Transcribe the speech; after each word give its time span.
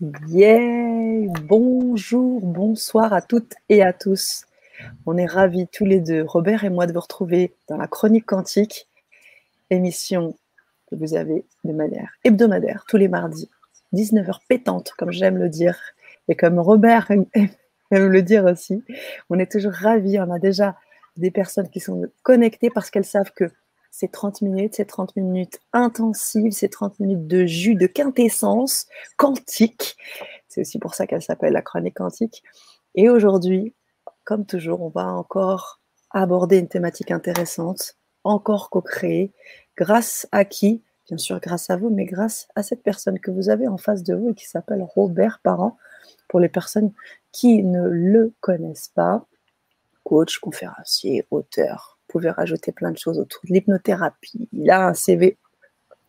Yeah 0.00 1.26
Bonjour, 1.48 2.40
bonsoir 2.40 3.12
à 3.12 3.20
toutes 3.20 3.54
et 3.68 3.82
à 3.82 3.92
tous. 3.92 4.44
On 5.06 5.16
est 5.16 5.26
ravis 5.26 5.66
tous 5.66 5.84
les 5.84 5.98
deux, 5.98 6.22
Robert 6.22 6.62
et 6.62 6.70
moi, 6.70 6.86
de 6.86 6.92
vous 6.92 7.00
retrouver 7.00 7.52
dans 7.68 7.76
la 7.76 7.88
Chronique 7.88 8.26
Quantique, 8.26 8.86
émission 9.70 10.36
que 10.88 10.94
vous 10.94 11.16
avez 11.16 11.44
de 11.64 11.72
manière 11.72 12.12
hebdomadaire, 12.22 12.84
tous 12.86 12.96
les 12.96 13.08
mardis, 13.08 13.50
19h 13.92 14.38
pétante, 14.48 14.92
comme 14.96 15.10
j'aime 15.10 15.36
le 15.36 15.48
dire, 15.48 15.76
et 16.28 16.36
comme 16.36 16.60
Robert 16.60 17.10
aime, 17.10 17.26
le 17.90 18.22
dire 18.22 18.44
aussi. 18.44 18.84
On 19.30 19.38
est 19.40 19.50
toujours 19.50 19.72
ravis, 19.72 20.20
on 20.20 20.30
a 20.30 20.38
déjà 20.38 20.76
des 21.16 21.32
personnes 21.32 21.70
qui 21.70 21.80
sont 21.80 22.04
connectées 22.22 22.70
parce 22.70 22.90
qu'elles 22.90 23.04
savent 23.04 23.32
que 23.34 23.50
ces 23.90 24.08
30 24.08 24.42
minutes, 24.42 24.76
ces 24.76 24.86
30 24.86 25.16
minutes 25.16 25.60
intensives, 25.72 26.52
ces 26.52 26.68
30 26.68 27.00
minutes 27.00 27.26
de 27.26 27.46
jus, 27.46 27.74
de 27.74 27.86
quintessence 27.86 28.86
quantique. 29.16 29.96
C'est 30.48 30.62
aussi 30.62 30.78
pour 30.78 30.94
ça 30.94 31.06
qu'elle 31.06 31.22
s'appelle 31.22 31.52
la 31.52 31.62
chronique 31.62 31.96
quantique. 31.96 32.42
Et 32.94 33.08
aujourd'hui, 33.08 33.74
comme 34.24 34.46
toujours, 34.46 34.82
on 34.82 34.88
va 34.88 35.06
encore 35.06 35.80
aborder 36.10 36.58
une 36.58 36.68
thématique 36.68 37.10
intéressante, 37.10 37.96
encore 38.24 38.70
co-créée, 38.70 39.32
grâce 39.76 40.28
à 40.32 40.44
qui? 40.44 40.82
Bien 41.06 41.18
sûr, 41.18 41.40
grâce 41.40 41.70
à 41.70 41.76
vous, 41.76 41.88
mais 41.88 42.04
grâce 42.04 42.48
à 42.54 42.62
cette 42.62 42.82
personne 42.82 43.18
que 43.18 43.30
vous 43.30 43.48
avez 43.48 43.66
en 43.66 43.78
face 43.78 44.02
de 44.02 44.14
vous 44.14 44.30
et 44.30 44.34
qui 44.34 44.46
s'appelle 44.46 44.82
Robert 44.82 45.40
Parent. 45.42 45.78
Pour 46.28 46.40
les 46.40 46.50
personnes 46.50 46.92
qui 47.32 47.62
ne 47.62 47.88
le 47.88 48.34
connaissent 48.40 48.92
pas, 48.94 49.24
coach, 50.04 50.38
conférencier, 50.38 51.26
auteur, 51.30 51.97
pouvez 52.08 52.30
rajouter 52.30 52.72
plein 52.72 52.90
de 52.90 52.98
choses 52.98 53.18
autour 53.18 53.42
de 53.48 53.54
l'hypnothérapie. 53.54 54.48
Il 54.52 54.70
a 54.70 54.88
un 54.88 54.94
CV 54.94 55.38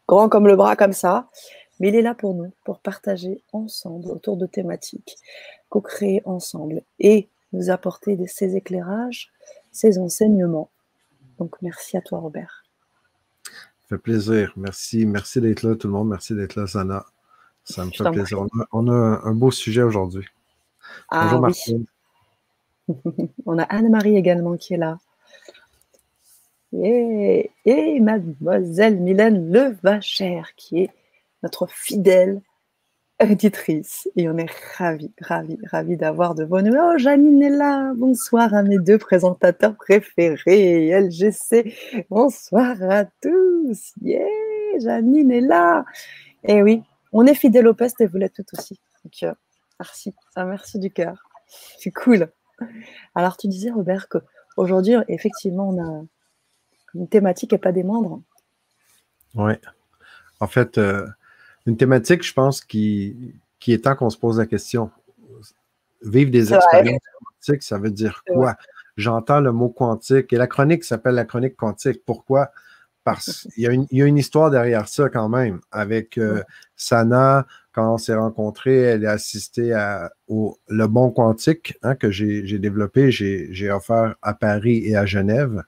grand 0.07 0.29
comme 0.29 0.47
le 0.47 0.55
bras, 0.55 0.75
comme 0.75 0.93
ça. 0.93 1.27
Mais 1.79 1.89
il 1.89 1.95
est 1.95 2.01
là 2.01 2.13
pour 2.13 2.33
nous, 2.33 2.51
pour 2.65 2.79
partager 2.79 3.41
ensemble 3.53 4.09
autour 4.09 4.35
de 4.35 4.45
thématiques, 4.45 5.17
co-créer 5.69 6.21
ensemble 6.25 6.81
et 6.99 7.29
nous 7.53 7.69
apporter 7.69 8.17
de 8.17 8.25
ces 8.25 8.55
éclairages, 8.55 9.31
ces 9.71 9.97
enseignements. 9.97 10.69
Donc 11.37 11.55
merci 11.61 11.95
à 11.95 12.01
toi, 12.01 12.19
Robert. 12.19 12.65
Ça 13.45 13.95
fait 13.95 13.97
plaisir. 13.97 14.53
Merci. 14.57 15.05
Merci 15.05 15.39
d'être 15.39 15.63
là, 15.63 15.75
tout 15.75 15.87
le 15.87 15.93
monde. 15.93 16.09
Merci 16.09 16.35
d'être 16.35 16.55
là, 16.55 16.67
Sana. 16.67 17.05
Ça 17.63 17.85
me 17.85 17.91
fait 17.91 18.11
plaisir. 18.11 18.45
On 18.71 18.87
a, 18.87 19.21
un, 19.23 19.33
beau 19.33 19.51
sujet 19.51 19.83
aujourd'hui. 19.83 20.25
Ah, 21.09 21.23
Bonjour, 21.25 21.41
Martine. 21.41 21.85
On 23.45 23.57
a 23.57 23.63
Anne-Marie 23.63 24.17
également 24.17 24.57
qui 24.57 24.73
est 24.73 24.77
là. 24.77 24.97
Et, 26.73 27.49
mademoiselle 27.99 28.99
Mylène 28.99 29.51
Levachère, 29.51 30.53
qui 30.55 30.83
est 30.83 30.89
notre 31.41 31.67
fidèle 31.67 32.41
auditrice. 33.21 34.07
Et 34.15 34.29
on 34.29 34.37
est 34.37 34.49
ravis, 34.77 35.11
ravis, 35.19 35.57
ravis 35.65 35.97
d'avoir 35.97 36.35
de 36.35 36.43
vos 36.45 36.61
nouvelles. 36.61 36.81
Oh, 36.83 36.97
Janine 36.97 37.41
est 37.41 37.49
là. 37.49 37.93
Bonsoir 37.95 38.53
à 38.53 38.63
mes 38.63 38.77
deux 38.77 38.97
présentateurs 38.97 39.75
préférés, 39.75 40.91
LGC. 40.91 41.73
Bonsoir 42.09 42.81
à 42.83 43.05
tous. 43.05 43.93
Yeah, 44.01 44.21
Janine 44.79 45.31
est 45.31 45.41
là. 45.41 45.85
Et 46.43 46.61
oui, 46.61 46.83
on 47.11 47.25
est 47.25 47.35
fidèle 47.35 47.67
au 47.67 47.73
peste 47.73 47.99
et 48.01 48.05
vous 48.07 48.17
l'êtes 48.17 48.35
tout 48.35 48.45
aussi. 48.57 48.79
Euh, 49.23 49.33
merci. 49.79 50.13
Merci 50.37 50.79
du 50.79 50.91
cœur. 50.91 51.27
C'est 51.77 51.91
cool. 51.91 52.29
Alors, 53.15 53.37
tu 53.37 53.47
disais, 53.47 53.71
Robert, 53.71 54.07
qu'aujourd'hui, 54.07 54.95
effectivement, 55.07 55.69
on 55.69 55.81
a 55.81 56.03
une 56.95 57.07
thématique 57.07 57.53
et 57.53 57.57
pas 57.57 57.71
des 57.71 57.83
moindres. 57.83 58.21
Oui. 59.35 59.53
En 60.39 60.47
fait, 60.47 60.77
euh, 60.77 61.05
une 61.65 61.77
thématique, 61.77 62.23
je 62.23 62.33
pense, 62.33 62.61
qui, 62.61 63.35
qui 63.59 63.73
est 63.73 63.83
temps 63.83 63.95
qu'on 63.95 64.09
se 64.09 64.17
pose 64.17 64.39
la 64.39 64.45
question. 64.45 64.89
Vivre 66.01 66.31
des 66.31 66.53
expériences 66.53 67.01
quantiques, 67.19 67.63
ça 67.63 67.77
veut 67.77 67.91
dire 67.91 68.23
quoi? 68.27 68.55
J'entends 68.95 69.39
le 69.39 69.51
mot 69.51 69.69
quantique 69.69 70.33
et 70.33 70.37
la 70.37 70.47
chronique 70.47 70.83
s'appelle 70.83 71.15
la 71.15 71.25
chronique 71.25 71.55
quantique. 71.55 72.03
Pourquoi? 72.05 72.51
Parce 73.03 73.47
qu'il 73.53 73.63
y, 73.63 73.67
a 73.67 73.71
une, 73.71 73.85
y 73.91 74.01
a 74.01 74.05
une 74.05 74.17
histoire 74.17 74.49
derrière 74.49 74.87
ça 74.87 75.09
quand 75.09 75.29
même. 75.29 75.59
Avec 75.71 76.17
euh, 76.17 76.43
Sana, 76.75 77.45
quand 77.71 77.93
on 77.93 77.97
s'est 77.97 78.15
rencontrés, 78.15 78.81
elle 78.81 79.05
a 79.05 79.11
assisté 79.11 79.73
à, 79.73 80.11
au 80.27 80.57
Le 80.67 80.87
Bon 80.87 81.11
Quantique 81.11 81.77
hein, 81.83 81.95
que 81.95 82.11
j'ai 82.11 82.59
développé, 82.59 83.11
j'ai 83.11 83.71
offert 83.71 84.15
à 84.21 84.33
Paris 84.33 84.83
et 84.85 84.95
à 84.95 85.05
Genève. 85.05 85.63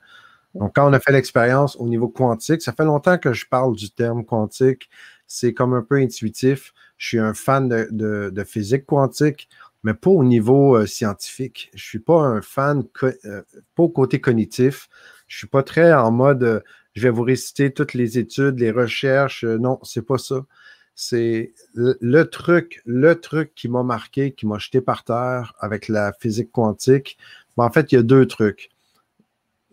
Donc, 0.55 0.73
quand 0.75 0.89
on 0.89 0.93
a 0.93 0.99
fait 0.99 1.11
l'expérience 1.11 1.75
au 1.77 1.87
niveau 1.87 2.09
quantique, 2.09 2.61
ça 2.61 2.73
fait 2.73 2.83
longtemps 2.83 3.17
que 3.17 3.33
je 3.33 3.45
parle 3.47 3.75
du 3.75 3.89
terme 3.91 4.25
quantique. 4.25 4.89
C'est 5.27 5.53
comme 5.53 5.73
un 5.73 5.81
peu 5.81 5.95
intuitif. 5.95 6.73
Je 6.97 7.07
suis 7.07 7.19
un 7.19 7.33
fan 7.33 7.69
de, 7.69 8.43
physique 8.45 8.85
quantique, 8.85 9.47
mais 9.83 9.93
pas 9.93 10.09
au 10.09 10.23
niveau 10.23 10.75
euh, 10.75 10.85
scientifique. 10.85 11.69
Je 11.73 11.79
ne 11.79 11.87
suis 11.87 11.99
pas 11.99 12.21
un 12.21 12.41
fan, 12.41 12.83
euh, 13.03 13.41
pas 13.75 13.83
au 13.83 13.89
côté 13.89 14.19
cognitif. 14.19 14.89
Je 15.27 15.35
ne 15.35 15.37
suis 15.39 15.47
pas 15.47 15.63
très 15.63 15.93
en 15.93 16.11
mode 16.11 16.43
euh, 16.43 16.59
je 16.93 17.03
vais 17.03 17.09
vous 17.09 17.23
réciter 17.23 17.71
toutes 17.71 17.93
les 17.93 18.19
études, 18.19 18.59
les 18.59 18.71
recherches. 18.71 19.45
non, 19.45 19.79
c'est 19.83 20.05
pas 20.05 20.17
ça. 20.17 20.45
C'est 20.93 21.53
le, 21.73 22.23
truc, 22.25 22.81
le 22.85 23.15
truc 23.15 23.55
qui 23.55 23.69
m'a 23.69 23.83
marqué, 23.83 24.33
qui 24.33 24.45
m'a 24.45 24.57
jeté 24.57 24.81
par 24.81 25.03
terre 25.05 25.53
avec 25.59 25.87
la 25.87 26.11
physique 26.19 26.51
quantique. 26.51 27.17
en 27.57 27.71
fait, 27.71 27.91
il 27.91 27.95
y 27.95 27.97
a 27.97 28.03
deux 28.03 28.27
trucs. 28.27 28.69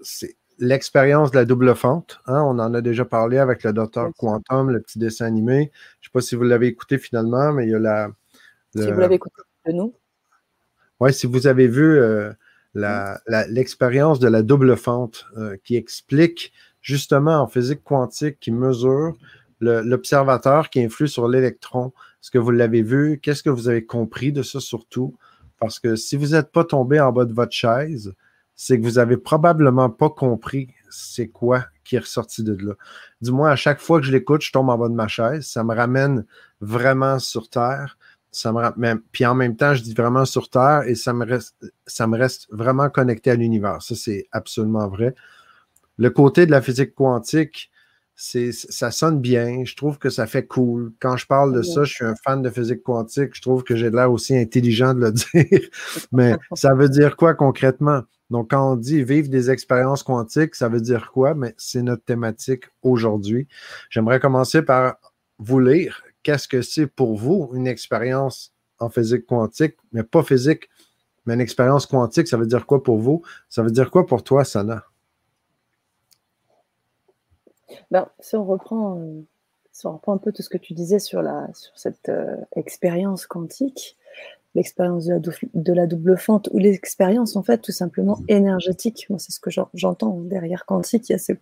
C'est 0.00 0.37
l'expérience 0.58 1.30
de 1.30 1.36
la 1.36 1.44
double 1.44 1.74
fente. 1.74 2.20
Hein, 2.26 2.42
on 2.42 2.58
en 2.58 2.74
a 2.74 2.80
déjà 2.80 3.04
parlé 3.04 3.38
avec 3.38 3.64
le 3.64 3.72
docteur 3.72 4.10
Quantum, 4.18 4.70
le 4.70 4.80
petit 4.80 4.98
dessin 4.98 5.26
animé. 5.26 5.70
Je 6.00 6.06
ne 6.06 6.08
sais 6.08 6.12
pas 6.12 6.20
si 6.20 6.34
vous 6.34 6.44
l'avez 6.44 6.66
écouté 6.66 6.98
finalement, 6.98 7.52
mais 7.52 7.66
il 7.66 7.70
y 7.70 7.74
a 7.74 7.78
la. 7.78 8.10
Si 8.76 8.90
vous 8.90 9.00
l'avez 9.00 9.16
écouté 9.16 9.34
de 9.66 9.72
nous. 9.72 9.94
Oui, 11.00 11.12
si 11.12 11.26
vous 11.26 11.46
avez 11.46 11.68
vu 11.68 11.98
euh, 11.98 12.32
l'expérience 12.74 14.18
de 14.18 14.28
la 14.28 14.42
double 14.42 14.76
fente 14.76 15.26
euh, 15.36 15.56
qui 15.62 15.76
explique 15.76 16.52
justement 16.80 17.40
en 17.40 17.46
physique 17.46 17.84
quantique, 17.84 18.38
qui 18.40 18.50
mesure 18.50 19.16
l'observateur 19.60 20.70
qui 20.70 20.80
influe 20.80 21.08
sur 21.08 21.28
l'électron. 21.28 21.92
Est-ce 22.22 22.30
que 22.30 22.38
vous 22.38 22.52
l'avez 22.52 22.82
vu? 22.82 23.18
Qu'est-ce 23.20 23.42
que 23.42 23.50
vous 23.50 23.68
avez 23.68 23.84
compris 23.84 24.32
de 24.32 24.42
ça 24.42 24.60
surtout? 24.60 25.16
Parce 25.58 25.80
que 25.80 25.96
si 25.96 26.16
vous 26.16 26.28
n'êtes 26.28 26.52
pas 26.52 26.64
tombé 26.64 27.00
en 27.00 27.12
bas 27.12 27.24
de 27.24 27.32
votre 27.32 27.52
chaise, 27.52 28.14
c'est 28.60 28.76
que 28.78 28.84
vous 28.84 28.94
n'avez 28.94 29.16
probablement 29.16 29.88
pas 29.88 30.10
compris 30.10 30.68
c'est 30.90 31.28
quoi 31.28 31.66
qui 31.84 31.94
est 31.94 32.00
ressorti 32.00 32.42
de 32.42 32.54
là. 32.54 32.74
Du 33.22 33.30
moins, 33.30 33.50
à 33.52 33.56
chaque 33.56 33.78
fois 33.78 34.00
que 34.00 34.06
je 34.06 34.10
l'écoute, 34.10 34.42
je 34.42 34.50
tombe 34.50 34.68
en 34.68 34.76
bas 34.76 34.88
de 34.88 34.94
ma 34.94 35.06
chaise. 35.06 35.46
Ça 35.46 35.62
me 35.62 35.74
ramène 35.74 36.26
vraiment 36.60 37.20
sur 37.20 37.48
Terre. 37.48 37.96
Ça 38.32 38.52
me 38.52 39.02
Puis 39.12 39.24
en 39.24 39.36
même 39.36 39.54
temps, 39.54 39.74
je 39.74 39.82
dis 39.82 39.94
vraiment 39.94 40.24
sur 40.24 40.50
Terre 40.50 40.82
et 40.86 40.96
ça 40.96 41.12
me 41.12 41.24
reste, 41.24 41.54
ça 41.86 42.08
me 42.08 42.18
reste 42.18 42.48
vraiment 42.50 42.90
connecté 42.90 43.30
à 43.30 43.36
l'univers. 43.36 43.80
Ça, 43.80 43.94
c'est 43.94 44.26
absolument 44.32 44.88
vrai. 44.88 45.14
Le 45.96 46.10
côté 46.10 46.44
de 46.44 46.50
la 46.50 46.60
physique 46.60 46.96
quantique, 46.96 47.70
ça 48.16 48.90
sonne 48.90 49.20
bien. 49.20 49.62
Je 49.64 49.76
trouve 49.76 49.98
que 49.98 50.10
ça 50.10 50.26
fait 50.26 50.46
cool. 50.46 50.92
Quand 50.98 51.16
je 51.16 51.28
parle 51.28 51.54
de 51.54 51.62
ça, 51.62 51.84
je 51.84 51.94
suis 51.94 52.04
un 52.04 52.16
fan 52.16 52.42
de 52.42 52.50
physique 52.50 52.82
quantique. 52.82 53.36
Je 53.36 53.40
trouve 53.40 53.62
que 53.62 53.76
j'ai 53.76 53.90
l'air 53.90 54.10
aussi 54.10 54.36
intelligent 54.36 54.94
de 54.94 55.00
le 55.00 55.12
dire. 55.12 55.68
Mais 56.10 56.34
ça 56.54 56.74
veut 56.74 56.88
dire 56.88 57.14
quoi 57.14 57.34
concrètement? 57.34 58.02
Donc, 58.30 58.50
quand 58.50 58.72
on 58.72 58.76
dit 58.76 59.02
vivre 59.02 59.28
des 59.28 59.50
expériences 59.50 60.02
quantiques, 60.02 60.54
ça 60.54 60.68
veut 60.68 60.80
dire 60.80 61.10
quoi? 61.12 61.34
Mais 61.34 61.54
c'est 61.56 61.82
notre 61.82 62.04
thématique 62.04 62.64
aujourd'hui. 62.82 63.48
J'aimerais 63.90 64.20
commencer 64.20 64.62
par 64.62 64.96
vous 65.38 65.60
lire 65.60 66.02
qu'est-ce 66.22 66.48
que 66.48 66.62
c'est 66.62 66.86
pour 66.86 67.16
vous 67.16 67.50
une 67.54 67.66
expérience 67.66 68.52
en 68.78 68.90
physique 68.90 69.26
quantique, 69.26 69.76
mais 69.92 70.02
pas 70.02 70.22
physique, 70.22 70.68
mais 71.24 71.34
une 71.34 71.40
expérience 71.40 71.86
quantique, 71.86 72.28
ça 72.28 72.36
veut 72.36 72.46
dire 72.46 72.66
quoi 72.66 72.82
pour 72.82 72.98
vous? 72.98 73.22
Ça 73.48 73.62
veut 73.62 73.70
dire 73.70 73.90
quoi 73.90 74.06
pour 74.06 74.22
toi, 74.22 74.44
Sana? 74.44 74.84
Ben, 77.90 78.08
si, 78.20 78.36
on 78.36 78.44
reprend, 78.44 78.98
euh, 78.98 79.22
on 79.84 79.92
reprend 79.92 80.14
un 80.14 80.18
peu 80.18 80.32
tout 80.32 80.42
ce 80.42 80.48
que 80.48 80.58
tu 80.58 80.74
disais 80.74 80.98
sur 80.98 81.22
cette 81.74 82.08
euh, 82.08 82.36
expérience 82.56 83.26
quantique, 83.26 83.97
l'expérience 84.54 85.06
de, 85.06 85.72
la 85.72 85.86
double 85.86 86.16
fente 86.16 86.48
ou 86.52 86.58
l'expérience 86.58 87.36
en 87.36 87.42
fait 87.42 87.58
tout 87.58 87.72
simplement 87.72 88.16
mmh. 88.16 88.24
énergétique. 88.28 89.06
Moi, 89.10 89.18
c'est 89.18 89.32
ce 89.32 89.40
que 89.40 89.50
j'entends 89.74 90.20
derrière 90.20 90.64
quantique. 90.66 91.08
Il 91.08 91.12
y 91.12 91.14
a 91.14 91.18
ce 91.18 91.32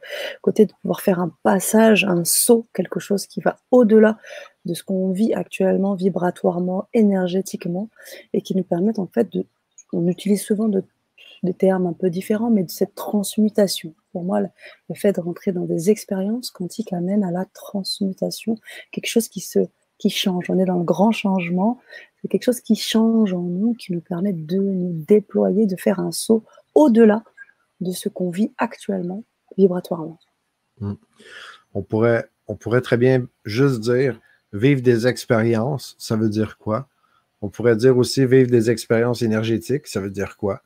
côté 0.42 0.66
de 0.66 0.72
pouvoir 0.82 1.00
faire 1.00 1.20
un 1.20 1.32
passage, 1.42 2.04
un 2.04 2.24
saut, 2.24 2.66
quelque 2.74 3.00
chose 3.00 3.26
qui 3.26 3.40
va 3.40 3.56
au-delà 3.70 4.18
de 4.64 4.74
ce 4.74 4.82
qu'on 4.82 5.12
vit 5.12 5.32
actuellement 5.34 5.94
vibratoirement, 5.94 6.88
énergétiquement, 6.92 7.88
et 8.32 8.42
qui 8.42 8.56
nous 8.56 8.64
permettent 8.64 8.98
en 8.98 9.06
fait 9.06 9.32
de. 9.32 9.46
On 9.92 10.08
utilise 10.08 10.42
souvent 10.42 10.68
des 10.68 11.54
termes 11.54 11.86
un 11.86 11.92
peu 11.92 12.10
différents, 12.10 12.50
mais 12.50 12.64
de 12.64 12.70
cette 12.70 12.96
transmutation. 12.96 13.94
Pour 14.12 14.24
moi, 14.24 14.40
le 14.40 14.94
fait 14.96 15.12
de 15.12 15.20
rentrer 15.20 15.52
dans 15.52 15.64
des 15.64 15.90
expériences 15.90 16.50
quantiques 16.50 16.92
amène 16.92 17.22
à 17.22 17.30
la 17.30 17.44
transmutation, 17.44 18.56
quelque 18.90 19.06
chose 19.06 19.28
qui 19.28 19.40
se 19.40 19.60
qui 19.98 20.10
change. 20.10 20.50
On 20.50 20.58
est 20.58 20.64
dans 20.64 20.78
le 20.78 20.84
grand 20.84 21.12
changement. 21.12 21.78
Quelque 22.28 22.44
chose 22.44 22.60
qui 22.60 22.76
change 22.76 23.32
en 23.32 23.42
nous, 23.42 23.74
qui 23.74 23.92
nous 23.92 24.00
permet 24.00 24.32
de 24.32 24.56
nous 24.56 24.92
déployer, 25.06 25.66
de 25.66 25.76
faire 25.76 26.00
un 26.00 26.12
saut 26.12 26.44
au-delà 26.74 27.22
de 27.80 27.92
ce 27.92 28.08
qu'on 28.08 28.30
vit 28.30 28.52
actuellement 28.58 29.24
vibratoirement. 29.56 30.18
Hmm. 30.80 30.94
On, 31.74 31.82
pourrait, 31.82 32.30
on 32.46 32.56
pourrait 32.56 32.80
très 32.80 32.96
bien 32.96 33.26
juste 33.44 33.80
dire 33.80 34.20
vivre 34.52 34.82
des 34.82 35.06
expériences, 35.06 35.94
ça 35.98 36.16
veut 36.16 36.28
dire 36.28 36.58
quoi? 36.58 36.88
On 37.42 37.48
pourrait 37.48 37.76
dire 37.76 37.96
aussi 37.98 38.24
vivre 38.24 38.50
des 38.50 38.70
expériences 38.70 39.22
énergétiques, 39.22 39.86
ça 39.86 40.00
veut 40.00 40.10
dire 40.10 40.36
quoi? 40.36 40.62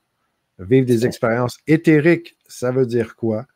Vivre 0.58 0.86
des 0.86 1.06
expériences 1.06 1.58
éthériques, 1.66 2.36
ça 2.46 2.70
veut 2.70 2.86
dire 2.86 3.16
quoi? 3.16 3.46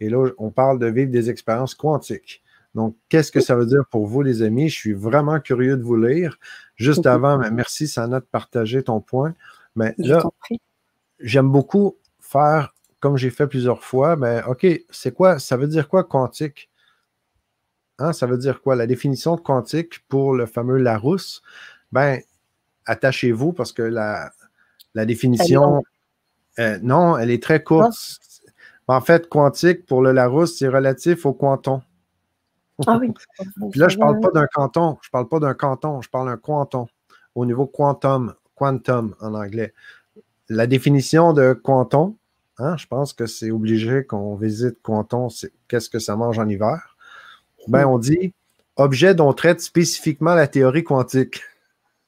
Et 0.00 0.08
là, 0.08 0.30
on 0.38 0.50
parle 0.50 0.78
de 0.78 0.86
vivre 0.86 1.10
des 1.10 1.30
expériences 1.30 1.74
quantiques. 1.74 2.42
Donc, 2.76 2.94
qu'est-ce 3.08 3.32
que 3.32 3.40
ça 3.40 3.56
veut 3.56 3.64
dire 3.64 3.84
pour 3.90 4.06
vous, 4.06 4.20
les 4.20 4.42
amis? 4.42 4.68
Je 4.68 4.74
suis 4.76 4.92
vraiment 4.92 5.40
curieux 5.40 5.78
de 5.78 5.82
vous 5.82 5.96
lire. 5.96 6.38
Juste 6.74 7.06
avant, 7.06 7.38
mais 7.38 7.50
merci, 7.50 7.88
Sana, 7.88 8.20
de 8.20 8.26
partager 8.26 8.82
ton 8.82 9.00
point. 9.00 9.34
Mais 9.76 9.94
là, 9.96 10.22
j'aime 11.18 11.50
beaucoup 11.50 11.96
faire, 12.20 12.74
comme 13.00 13.16
j'ai 13.16 13.30
fait 13.30 13.46
plusieurs 13.46 13.82
fois, 13.82 14.16
mais 14.16 14.42
OK, 14.46 14.66
c'est 14.90 15.14
quoi? 15.14 15.38
Ça 15.38 15.56
veut 15.56 15.68
dire 15.68 15.88
quoi 15.88 16.04
quantique? 16.04 16.68
Hein, 17.98 18.12
ça 18.12 18.26
veut 18.26 18.36
dire 18.36 18.60
quoi? 18.60 18.76
La 18.76 18.86
définition 18.86 19.36
de 19.36 19.40
quantique 19.40 20.06
pour 20.06 20.34
le 20.34 20.44
fameux 20.44 20.76
Larousse, 20.76 21.40
ben, 21.92 22.20
attachez-vous 22.84 23.54
parce 23.54 23.72
que 23.72 23.80
la, 23.80 24.32
la 24.92 25.06
définition, 25.06 25.82
euh, 26.58 26.78
non, 26.82 27.16
elle 27.16 27.30
est 27.30 27.42
très 27.42 27.62
courte. 27.62 27.96
En 28.86 29.00
fait, 29.00 29.30
quantique 29.30 29.86
pour 29.86 30.02
le 30.02 30.12
Larousse, 30.12 30.58
c'est 30.58 30.68
relatif 30.68 31.24
au 31.24 31.32
quantum. 31.32 31.80
Ah 32.86 32.98
oui. 33.00 33.12
Puis 33.70 33.80
là, 33.80 33.88
je 33.88 33.96
ne 33.96 34.00
parle 34.00 34.20
pas 34.20 34.30
d'un 34.30 34.46
canton, 34.46 34.98
je 35.02 35.08
ne 35.08 35.10
parle 35.10 35.28
pas 35.28 35.40
d'un 35.40 35.54
canton, 35.54 36.00
je 36.02 36.10
parle 36.10 36.28
d'un 36.28 36.36
quantum 36.36 36.86
au 37.34 37.46
niveau 37.46 37.66
quantum, 37.66 38.34
quantum 38.54 39.14
en 39.20 39.34
anglais. 39.34 39.72
La 40.48 40.66
définition 40.66 41.32
de 41.32 41.52
quantum, 41.52 42.14
hein, 42.58 42.76
je 42.76 42.86
pense 42.86 43.12
que 43.12 43.26
c'est 43.26 43.50
obligé 43.50 44.04
qu'on 44.04 44.36
visite 44.36 44.78
quantum, 44.82 45.30
c'est 45.30 45.52
qu'est-ce 45.68 45.90
que 45.90 45.98
ça 45.98 46.16
mange 46.16 46.38
en 46.38 46.48
hiver. 46.48 46.96
Ben, 47.68 47.84
on 47.86 47.98
dit 47.98 48.32
objet 48.76 49.14
dont 49.14 49.32
traite 49.32 49.60
spécifiquement 49.60 50.34
la 50.34 50.46
théorie 50.46 50.84
quantique. 50.84 51.42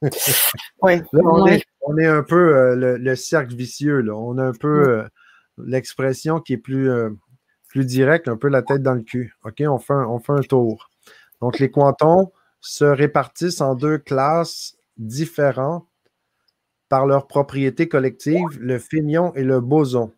oui. 0.83 1.03
on, 1.13 1.47
Est, 1.47 2.07
un 2.07 2.23
peu 2.23 2.57
euh, 2.57 2.99
le, 2.99 3.17
cercle 3.17 3.55
vicieux. 3.55 4.01
Là. 4.01 4.15
On 4.15 4.39
a 4.39 4.45
un 4.45 4.53
peu 4.53 4.89
euh, 4.89 5.05
l'expression 5.59 6.41
qui 6.41 6.53
est 6.53 6.59
plus, 6.59 6.91
euh, 6.91 7.11
plus 7.69 7.85
directe, 7.85 8.29
un 8.29 8.37
peu 8.37 8.49
la 8.49 8.63
tête 8.63 8.83
dans 8.83 8.95
le 8.95 9.03
cul. 9.03 9.35
OK, 9.45 9.63
on 9.67 9.79
fait 9.79 10.33
un, 10.33 10.41
tour. 10.43 10.91
Donc, 11.41 11.59
les 11.59 11.71
quantons 11.71 12.33
se 12.61 12.85
répartissent 12.85 13.61
en 13.61 13.75
deux 13.75 13.99
classes 13.99 14.77
différentes 14.97 15.87
par 16.89 17.07
leurs 17.07 17.27
propriétés 17.27 17.89
collectives, 17.89 18.59
le 18.59 18.79
fermion 18.79 19.35
et 19.35 19.45
le 19.45 19.61
boson. 19.61 20.13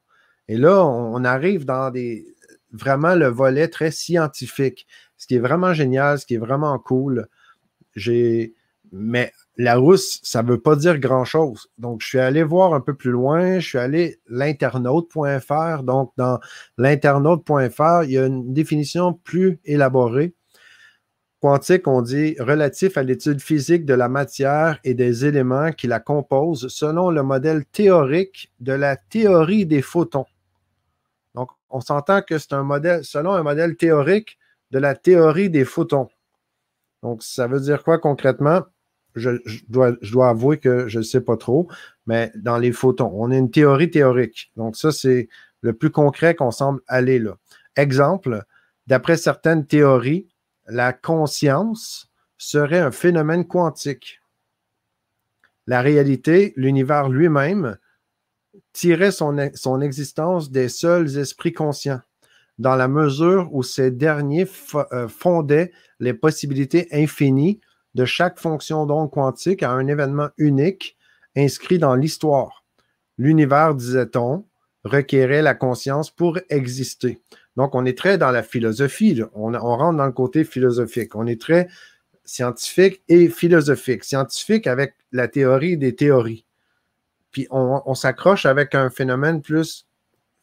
Et 0.49 0.57
là, 0.57 0.85
on 0.85 1.25
arrive 1.25 1.65
dans 1.65 1.91
des 1.91 2.27
vraiment 2.73 3.15
le 3.15 3.27
volet 3.27 3.69
très 3.69 3.91
scientifique, 3.91 4.87
ce 5.17 5.27
qui 5.27 5.35
est 5.35 5.41
vraiment 5.41 5.75
génial, 5.75 6.19
ce 6.19 6.27
qui 6.27 6.35
est 6.35 6.39
vraiment 6.39 6.79
cool. 6.79 7.27
J'ai 7.97 8.55
mais 8.93 9.33
la 9.57 9.77
rousse, 9.77 10.21
ça 10.23 10.43
ne 10.43 10.49
veut 10.49 10.61
pas 10.61 10.77
dire 10.77 10.99
grand-chose. 10.99 11.69
Donc, 11.79 12.01
je 12.03 12.09
suis 12.09 12.19
allé 12.19 12.43
voir 12.43 12.75
un 12.75 12.81
peu 12.81 12.95
plus 12.95 13.11
loin. 13.11 13.59
Je 13.59 13.69
suis 13.69 13.79
allé 13.79 14.21
l'internaute.fr. 14.29 15.83
Donc, 15.83 16.13
dans 16.17 16.41
l'internaute.fr, 16.79 18.05
il 18.05 18.11
y 18.11 18.19
a 18.19 18.27
une 18.27 18.53
définition 18.53 19.13
plus 19.13 19.61
élaborée. 19.65 20.35
Quantique, 21.41 21.89
on 21.89 22.03
dit 22.03 22.37
relatif 22.39 22.99
à 22.99 23.03
l'étude 23.03 23.41
physique 23.41 23.87
de 23.87 23.95
la 23.95 24.09
matière 24.09 24.79
et 24.85 24.93
des 24.93 25.25
éléments 25.25 25.73
qui 25.73 25.87
la 25.87 25.99
composent 25.99 26.69
selon 26.69 27.11
le 27.11 27.23
modèle 27.23 27.65
théorique 27.65 28.53
de 28.61 28.73
la 28.73 28.97
théorie 28.97 29.65
des 29.65 29.81
photons. 29.81 30.27
Donc, 31.35 31.51
on 31.71 31.81
s'entend 31.81 32.21
que 32.21 32.37
c'est 32.37 32.53
un 32.53 32.63
modèle, 32.63 33.05
selon 33.05 33.33
un 33.33 33.43
modèle 33.43 33.77
théorique 33.77 34.39
de 34.71 34.79
la 34.79 34.95
théorie 34.95 35.49
des 35.49 35.65
photons. 35.65 36.09
Donc, 37.03 37.23
ça 37.23 37.47
veut 37.47 37.61
dire 37.61 37.83
quoi 37.83 37.99
concrètement? 37.99 38.63
Je, 39.15 39.31
dois, 39.69 40.29
avouer 40.29 40.59
que 40.59 40.89
je 40.89 40.99
ne 40.99 41.05
sais 41.05 41.21
pas 41.21 41.37
trop, 41.37 41.69
mais 42.07 42.33
dans 42.37 42.59
les 42.59 42.73
photons, 42.73 43.11
on 43.15 43.31
a 43.31 43.37
une 43.37 43.51
théorie 43.51 43.91
théorique. 43.91 44.53
Donc, 44.57 44.77
ça, 44.77 44.93
c'est 44.93 45.29
le 45.63 45.73
plus 45.73 45.91
concret 45.91 46.35
qu'on 46.35 46.51
semble 46.51 46.81
aller 46.87 47.19
là. 47.19 47.37
Exemple, 47.77 48.43
d'après 48.87 49.17
certaines 49.17 49.67
théories, 49.67 50.29
la 50.67 50.93
conscience 50.93 52.11
serait 52.39 52.79
un 52.79 52.91
phénomène 52.91 53.47
quantique. 53.47 54.21
La 55.67 55.83
réalité, 55.83 56.53
l'univers 56.57 57.09
lui-même, 57.09 57.77
tirait 58.73 59.13
son, 59.13 59.81
existence 59.81 60.51
des 60.51 60.69
seuls 60.69 61.19
esprits 61.19 61.53
conscients, 61.53 62.01
dans 62.59 62.77
la 62.77 62.89
mesure 62.89 63.49
où 63.53 63.63
ces 63.63 63.91
derniers 63.91 64.47
euh, 64.75 65.09
fondaient 65.09 65.73
les 65.99 66.15
possibilités 66.15 66.89
infinies 66.93 67.61
de 67.95 68.05
chaque 68.05 68.39
fonction 68.39 68.87
d'onde 68.87 69.11
quantique 69.11 69.63
à 69.63 69.71
un 69.71 69.87
événement 69.87 70.29
unique 70.39 70.97
inscrit 71.37 71.79
dans 71.79 71.95
l'histoire. 71.95 72.65
L'univers, 73.19 73.75
disait-on, 73.75 74.47
requérait 74.85 75.43
la 75.43 75.55
conscience 75.55 76.11
pour 76.11 76.39
exister. 76.49 77.21
Donc, 77.57 77.75
on 77.75 77.85
est 77.85 77.97
très 77.97 78.19
dans 78.19 78.31
la 78.31 78.43
philosophie. 78.43 79.21
On, 79.35 79.53
rentre 79.53 79.99
dans 79.99 80.07
le 80.07 80.13
côté 80.13 80.45
philosophique. 80.45 81.15
On 81.15 81.27
est 81.27 81.41
très 81.41 81.69
scientifique 82.25 83.03
et 83.09 83.29
philosophique. 83.29 84.05
Scientifique 84.05 84.67
avec 84.67 84.95
la 85.13 85.29
théorie 85.29 85.77
des 85.77 85.95
théories. 85.95 86.47
Puis, 87.31 87.47
on, 87.51 87.95
s'accroche 87.95 88.47
avec 88.47 88.75
un 88.75 88.91
phénomène 88.91 89.43
plus 89.43 89.87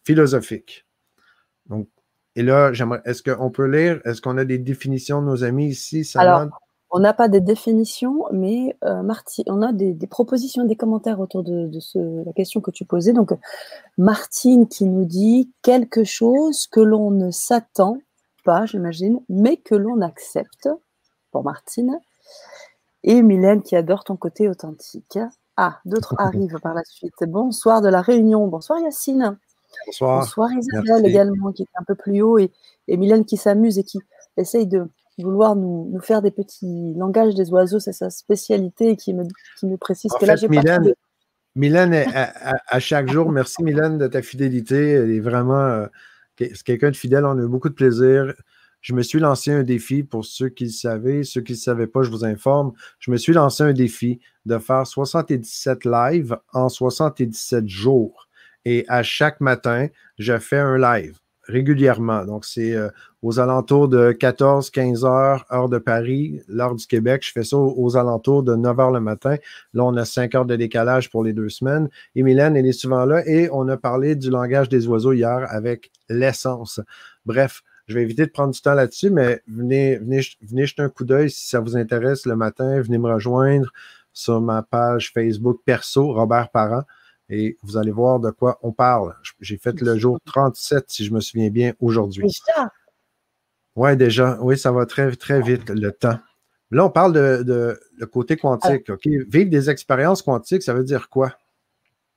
philosophique. 0.06 0.86
Et 2.36 2.44
là, 2.44 2.72
j'aimerais, 2.72 3.02
est-ce 3.04 3.24
qu'on 3.24 3.50
peut 3.50 3.68
lire, 3.68 4.00
est-ce 4.06 4.22
qu'on 4.22 4.38
a 4.38 4.46
des 4.46 4.58
définitions 4.58 5.22
de 5.22 5.28
nos 5.28 5.44
amis 5.44 5.70
ici? 5.70 6.06
On 6.98 7.00
n'a 7.00 7.14
pas 7.14 7.28
des 7.28 7.42
définitions, 7.42 8.26
mais 8.32 8.76
euh, 8.84 9.04
on 9.46 9.62
a 9.62 9.72
des, 9.72 9.96
propositions, 10.08 10.66
des 10.66 10.76
commentaires 10.76 11.20
autour 11.20 11.44
de, 11.44 11.70
la 12.26 12.34
question 12.34 12.60
que 12.60 12.72
tu 12.72 12.86
posais. 12.86 13.14
Donc, 13.14 13.30
Martine 14.00 14.68
qui 14.68 14.86
nous 14.86 15.06
dit 15.06 15.52
quelque 15.62 16.04
chose 16.04 16.66
que 16.66 16.80
l'on 16.80 17.12
ne 17.12 17.30
s'attend 17.30 18.00
pas, 18.44 18.66
j'imagine, 18.66 19.22
mais 19.30 19.58
que 19.58 19.76
l'on 19.76 20.02
accepte, 20.02 20.70
pour 21.32 21.44
Martine. 21.44 22.00
Et 23.04 23.22
Mylène 23.22 23.62
qui 23.62 23.76
adore 23.76 24.04
ton 24.04 24.16
côté 24.16 24.50
authentique. 24.50 25.20
Ah, 25.56 25.78
d'autres 25.86 26.16
arrivent 26.18 26.60
par 26.64 26.74
la 26.74 26.84
suite. 26.84 27.14
Bonsoir 27.28 27.84
de 27.84 27.90
la 27.90 28.02
Réunion. 28.02 28.48
Bonsoir 28.48 28.80
Yacine. 28.80 29.38
Bonsoir. 29.86 30.22
Bonsoir 30.22 30.50
Isabelle 30.52 31.06
également, 31.06 31.52
qui 31.52 31.62
est 31.62 31.80
un 31.80 31.84
peu 31.84 31.94
plus 31.94 32.24
haut. 32.24 32.40
Et, 32.40 32.52
et 32.88 32.98
Mylène 32.98 33.24
qui 33.24 33.38
s'amuse 33.38 33.78
et 33.78 33.84
qui 33.84 34.00
essaye 34.36 34.66
de, 34.66 34.90
vouloir 35.18 35.56
nous, 35.56 36.00
faire 36.02 36.22
des 36.22 36.32
petits 36.32 36.94
langages 36.96 37.36
des 37.36 37.50
oiseaux, 37.52 37.80
c'est 37.80 37.94
sa 37.94 38.10
spécialité 38.10 38.96
qui 38.96 39.14
me, 39.14 39.24
qui 39.58 39.66
me 39.66 39.78
précise 39.78 40.12
que 40.20 40.26
là, 40.26 40.36
j'ai 40.36 40.48
pas 40.48 40.80
Mylène, 41.56 42.06
à, 42.68 42.80
chaque 42.80 43.12
jour, 43.12 43.32
merci 43.32 43.64
Mylène 43.64 43.98
de 43.98 44.06
ta 44.06 44.22
fidélité. 44.22 44.92
Elle 44.92 45.10
est 45.10 45.20
vraiment 45.20 45.56
euh, 45.56 45.88
quelqu'un 46.36 46.92
de 46.92 46.96
fidèle. 46.96 47.26
On 47.26 47.36
a 47.40 47.42
eu 47.42 47.48
beaucoup 47.48 47.70
de 47.70 47.74
plaisir. 47.74 48.32
Je 48.82 48.94
me 48.94 49.02
suis 49.02 49.20
lancé 49.20 49.52
un 49.52 49.64
défi 49.64 50.04
pour 50.04 50.24
ceux 50.24 50.50
qui 50.50 50.66
le 50.66 50.70
savaient. 50.70 51.24
Ceux 51.24 51.42
qui 51.42 51.54
ne 51.54 51.58
le 51.58 51.62
savaient 51.62 51.88
pas, 51.88 52.04
je 52.04 52.12
vous 52.12 52.24
informe. 52.24 52.74
Je 53.00 53.10
me 53.10 53.18
suis 53.18 53.34
lancé 53.34 53.64
un 53.64 53.74
défi 53.74 54.20
de 54.46 54.60
faire 54.60 54.86
77 54.86 55.84
lives 55.84 56.38
en 56.54 56.70
77 56.70 57.68
jours. 57.68 58.28
Et 58.64 58.86
à 58.88 59.02
chaque 59.02 59.42
matin, 59.42 59.88
je 60.20 60.38
fais 60.38 60.60
un 60.60 60.78
live 60.78 61.18
régulièrement. 61.48 62.26
Donc, 62.26 62.46
c'est 62.46 62.76
euh, 62.76 62.90
aux 63.22 63.40
alentours 63.40 63.88
de 63.88 64.12
14-15 64.12 65.06
heures, 65.06 65.46
heure 65.52 65.70
de 65.70 65.78
Paris, 65.78 66.42
l'heure 66.48 66.76
du 66.76 66.86
Québec. 66.86 67.24
Je 67.26 67.32
fais 67.32 67.44
ça 67.44 67.58
aux, 67.58 67.98
alentours 67.98 68.44
de 68.44 68.56
9 68.56 68.80
heures 68.80 68.92
le 68.92 69.00
matin. 69.00 69.38
Là, 69.74 69.86
on 69.86 69.96
a 69.96 70.06
5 70.06 70.36
heures 70.36 70.46
de 70.46 70.56
décalage 70.56 71.10
pour 71.10 71.24
les 71.24 71.34
deux 71.34 71.50
semaines. 71.50 71.90
Et 72.16 72.24
Mylène, 72.24 72.56
elle 72.56 72.68
est 72.68 72.74
souvent 72.74 73.06
là. 73.06 73.28
Et 73.28 73.50
on 73.52 73.68
a 73.70 73.78
parlé 73.78 74.16
du 74.16 74.30
langage 74.30 74.70
des 74.70 74.88
oiseaux 74.88 75.14
hier 75.14 75.48
avec 75.50 75.92
l'essence. 76.10 76.82
Bref, 77.26 77.64
je 77.88 77.96
vais 77.96 78.02
éviter 78.02 78.26
de 78.26 78.32
prendre 78.32 78.54
du 78.54 78.62
temps 78.62 78.74
là-dessus, 78.74 79.10
mais 79.10 79.42
venez, 79.48 79.96
venez, 79.98 80.22
venez 80.42 80.66
jeter 80.66 80.82
un 80.82 80.90
coup 80.90 81.06
d'œil 81.06 81.30
si 81.30 81.48
ça 81.48 81.62
vous 81.62 81.78
intéresse 81.78 82.26
le 82.26 82.36
matin. 82.36 82.82
Venez 82.82 82.98
me 82.98 83.12
rejoindre 83.14 83.72
sur 84.12 84.42
ma 84.42 84.64
page 84.64 85.12
Facebook 85.14 85.62
perso, 85.66 86.12
Robert 86.12 86.50
Parent 86.50 86.84
et 87.30 87.58
vous 87.64 87.78
allez 87.78 87.92
voir 87.92 88.20
de 88.20 88.32
quoi 88.32 88.60
on 88.62 88.72
parle. 88.72 89.16
J'ai 89.40 89.58
fait 89.58 89.80
le 89.82 89.98
jour 89.98 90.20
37, 90.26 90.86
si 90.88 91.06
je 91.06 91.14
me 91.14 91.20
souviens 91.20 91.50
bien, 91.50 91.74
aujourd'hui. 91.80 92.24
Déjà? 92.24 92.72
Oui, 93.76 93.96
déjà. 93.98 94.38
Oui, 94.42 94.58
ça 94.58 94.72
va 94.72 94.86
très, 94.86 95.16
très 95.16 95.42
vite, 95.42 95.70
le 95.70 95.92
temps. 95.92 96.20
Là, 96.72 96.86
on 96.86 96.90
parle 96.90 97.14
de, 97.14 97.80
le 97.98 98.06
côté 98.06 98.36
quantique. 98.36 98.90
OK? 98.90 99.06
Vivre 99.06 99.50
des 99.50 99.70
expériences 99.70 100.22
quantiques, 100.22 100.64
ça 100.64 100.74
veut 100.74 100.84
dire 100.84 101.10
quoi? 101.10 101.34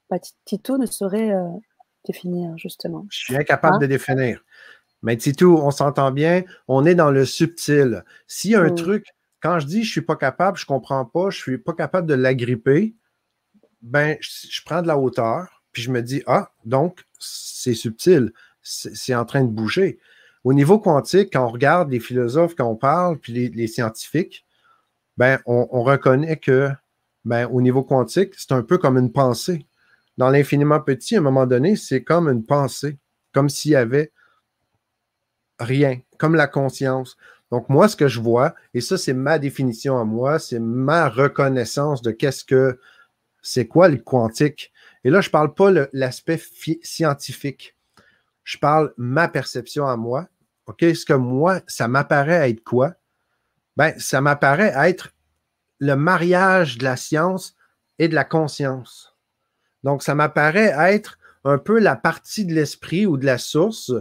Bah, 0.09 0.17
Tito 0.45 0.77
ne 0.77 0.87
saurait 0.87 1.33
euh, 1.33 1.49
définir, 2.07 2.57
justement. 2.57 3.07
Je 3.11 3.19
suis 3.19 3.37
incapable 3.37 3.77
hein? 3.77 3.79
de 3.79 3.87
définir. 3.87 4.43
Mais 5.03 5.17
Tito, 5.17 5.59
on 5.59 5.71
s'entend 5.71 6.11
bien, 6.11 6.43
on 6.69 6.85
est 6.85 6.95
dans 6.95 7.11
le 7.11 7.25
subtil. 7.25 8.05
S'il 8.27 8.53
y 8.53 8.55
a 8.55 8.61
un 8.61 8.71
truc, 8.71 9.07
quand 9.41 9.59
je 9.59 9.67
dis 9.67 9.83
je 9.83 9.89
ne 9.89 9.93
suis 9.93 10.01
pas 10.03 10.17
capable, 10.17 10.59
je 10.59 10.65
ne 10.65 10.69
comprends 10.69 11.05
pas, 11.05 11.31
je 11.31 11.39
ne 11.39 11.43
suis 11.43 11.59
pas 11.59 11.73
capable 11.73 12.07
de 12.07 12.15
l'agripper, 12.15 12.95
ben, 13.83 14.17
je, 14.21 14.61
prends 14.65 14.83
de 14.83 14.87
la 14.87 14.99
hauteur, 14.99 15.63
puis 15.73 15.83
je 15.83 15.91
me 15.91 16.03
dis, 16.03 16.23
ah, 16.27 16.51
donc, 16.65 17.05
c'est 17.19 17.75
subtil, 17.75 18.33
c'est 18.63 19.15
en 19.15 19.25
train 19.25 19.43
de 19.43 19.51
bouger. 19.51 19.99
Au 20.45 20.53
niveau 20.53 20.79
quantique, 20.79 21.33
quand 21.33 21.45
on 21.45 21.51
regarde 21.51 21.91
les 21.91 22.01
philosophes, 22.01 22.55
quand 22.55 22.67
on 22.67 22.77
parle, 22.77 23.19
puis 23.19 23.51
les, 23.51 23.67
scientifiques, 23.67 24.47
ben, 25.17 25.39
on, 25.47 25.83
reconnaît 25.83 26.37
que 26.37 26.71
ben, 27.25 27.47
au 27.47 27.61
niveau 27.61 27.83
quantique, 27.83 28.35
c'est 28.37 28.53
un 28.53 28.63
peu 28.63 28.79
comme 28.79 28.97
une 28.97 29.13
pensée. 29.13 29.67
Dans 30.17 30.31
l'infiniment 30.31 30.81
petit, 30.81 31.17
à 31.17 31.19
un 31.19 31.23
moment 31.23 31.47
donné, 31.47 31.77
c'est 31.77 32.03
comme 32.03 32.29
une 32.29 32.45
pensée, 32.45 32.99
comme 33.33 33.49
s'il 33.49 33.73
y 33.73 33.77
avait 33.77 34.13
rien, 35.59 36.01
comme 36.19 36.35
la 36.35 36.47
conscience. 36.47 37.17
Donc, 37.51 37.69
moi, 37.69 37.89
ce 37.89 37.97
que 37.97 38.09
je 38.09 38.21
vois, 38.21 38.55
et 38.75 38.81
ça, 38.81 38.97
c'est 38.97 39.13
ma 39.13 39.39
définition 39.39 39.99
à 39.99 40.05
moi, 40.05 40.39
c'est 40.39 40.61
ma 40.61 41.09
reconnaissance 41.09 42.01
de 42.01 42.13
qu'est-ce 42.13 42.45
que 42.45 42.79
c'est 43.43 43.67
quoi 43.67 43.89
le 43.89 43.99
quantique? 43.99 44.73
Et 45.05 45.11
là, 45.11 45.21
je 45.21 45.29
ne 45.29 45.33
parle 45.33 45.55
pas 45.55 45.71
l'aspect 45.93 46.41
scientifique. 46.83 47.77
Je 48.45 48.59
parle 48.59 48.93
ma 48.97 49.29
perception 49.29 49.87
à 49.87 49.97
moi. 49.97 50.29
OK? 50.67 50.81
Ce 50.81 51.05
que 51.05 51.13
moi, 51.13 51.61
ça 51.67 51.89
m'apparaît 51.89 52.51
être 52.51 52.63
quoi? 52.63 52.95
Ben, 53.77 53.99
ça 53.99 54.21
m'apparaît 54.21 54.73
être 54.89 55.13
le 55.79 55.95
mariage 55.95 56.79
de 56.79 56.85
la 56.85 56.97
science 56.97 57.55
et 57.99 58.09
de 58.09 58.15
la 58.15 58.25
conscience. 58.25 59.17
Donc, 59.83 60.03
ça 60.03 60.15
m'apparaît 60.15 60.75
être 60.95 61.19
un 61.45 61.59
peu 61.59 61.79
la 61.79 61.97
partie 61.97 62.45
de 62.45 62.55
l'esprit 62.55 63.07
ou 63.07 63.17
de 63.17 63.25
la 63.25 63.39
source 63.39 63.93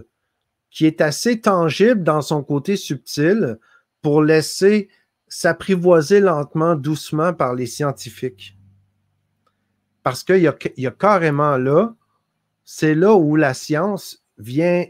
qui 0.70 0.86
est 0.86 1.02
assez 1.02 1.40
tangible 1.40 2.04
dans 2.04 2.22
son 2.22 2.44
côté 2.44 2.76
subtil 2.76 3.58
pour 4.02 4.22
laisser 4.22 4.90
s'apprivoiser 5.28 6.20
lentement, 6.20 6.76
doucement 6.76 7.34
par 7.34 7.54
les 7.54 7.68
scientifiques. 7.68 8.59
Parce 10.10 10.24
qu'il 10.24 10.42
y 10.42 10.88
a, 10.88 10.92
carrément 10.92 11.56
là, 11.58 11.94
c'est 12.66 12.96
là 12.96 13.14
où 13.14 13.36
la 13.36 13.54
science 13.54 14.24
vient 14.40 14.86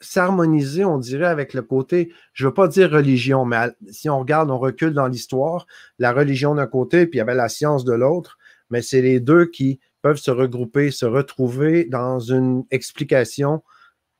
s'harmoniser, 0.00 0.82
on 0.82 0.96
dirait, 0.96 1.26
avec 1.26 1.52
le 1.52 1.60
côté, 1.60 2.10
je 2.32 2.44
ne 2.44 2.48
veux 2.48 2.54
pas 2.54 2.66
dire 2.66 2.90
religion, 2.90 3.44
mais 3.44 3.68
si 3.90 4.08
on 4.08 4.18
regarde, 4.18 4.50
on 4.50 4.58
recule 4.58 4.94
dans 4.94 5.08
l'histoire, 5.08 5.66
la 5.98 6.10
religion 6.14 6.54
d'un 6.54 6.66
côté, 6.66 7.06
puis 7.06 7.16
il 7.16 7.18
y 7.18 7.20
avait 7.20 7.34
la 7.34 7.50
science 7.50 7.84
de 7.84 7.92
l'autre, 7.92 8.38
mais 8.70 8.80
c'est 8.80 9.02
les 9.02 9.20
deux 9.20 9.44
qui 9.44 9.78
peuvent 10.00 10.16
se 10.16 10.30
regrouper, 10.30 10.90
se 10.90 11.04
retrouver 11.04 11.84
dans 11.84 12.18
une 12.18 12.64
explication 12.70 13.62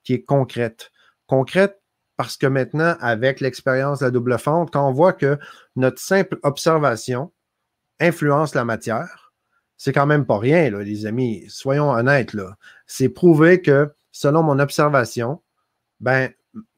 qui 0.05 0.13
est 0.13 0.23
concrète. 0.23 0.91
Concrète 1.27 1.81
parce 2.19 2.37
que 2.37 2.47
maintenant, 2.47 2.95
avec 3.01 3.41
l'expérience 3.41 4.01
de 4.01 4.05
la 4.05 4.11
double 4.11 4.39
fente, 4.39 4.71
quand 4.71 4.87
on 4.87 4.93
voit 4.93 5.15
que 5.15 5.39
notre 5.77 5.99
simple 5.99 6.39
observation 6.43 7.33
influence 8.01 8.55
la 8.55 8.67
matière, 8.67 9.26
c'est 9.77 9.93
quand 9.93 10.07
même 10.07 10.25
pas 10.25 10.39
rien, 10.39 10.71
les 10.71 11.07
amis. 11.07 11.45
Soyons 11.49 11.91
honnêtes. 11.91 12.37
C'est 12.87 13.09
prouvé 13.09 13.61
que, 13.61 13.93
selon 14.11 14.43
mon 14.43 14.59
observation, 14.59 15.41
ben, 16.01 16.31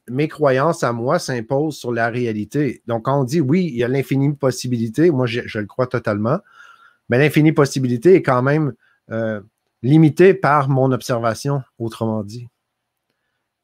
mes 0.08 0.28
croyances 0.28 0.82
à 0.82 0.92
moi 0.92 1.18
s'imposent 1.18 1.76
sur 1.76 1.92
la 1.92 2.08
réalité. 2.08 2.82
Donc, 2.86 3.04
quand 3.04 3.20
on 3.20 3.24
dit 3.24 3.40
oui, 3.40 3.66
il 3.66 3.76
y 3.76 3.84
a 3.84 3.88
l'infinie 3.88 4.32
possibilité, 4.32 5.10
moi, 5.10 5.26
je, 5.26 5.42
je, 5.46 5.58
le 5.58 5.66
crois 5.66 5.86
totalement, 5.86 6.40
mais 7.08 7.18
l'infinie 7.18 7.52
possibilité 7.52 8.14
est 8.14 8.22
quand 8.22 8.42
même 8.42 8.72
euh, 9.10 9.40
limitée 9.82 10.34
par 10.34 10.68
mon 10.68 10.92
observation, 10.92 11.62
autrement 11.78 12.24
dit. 12.24 12.48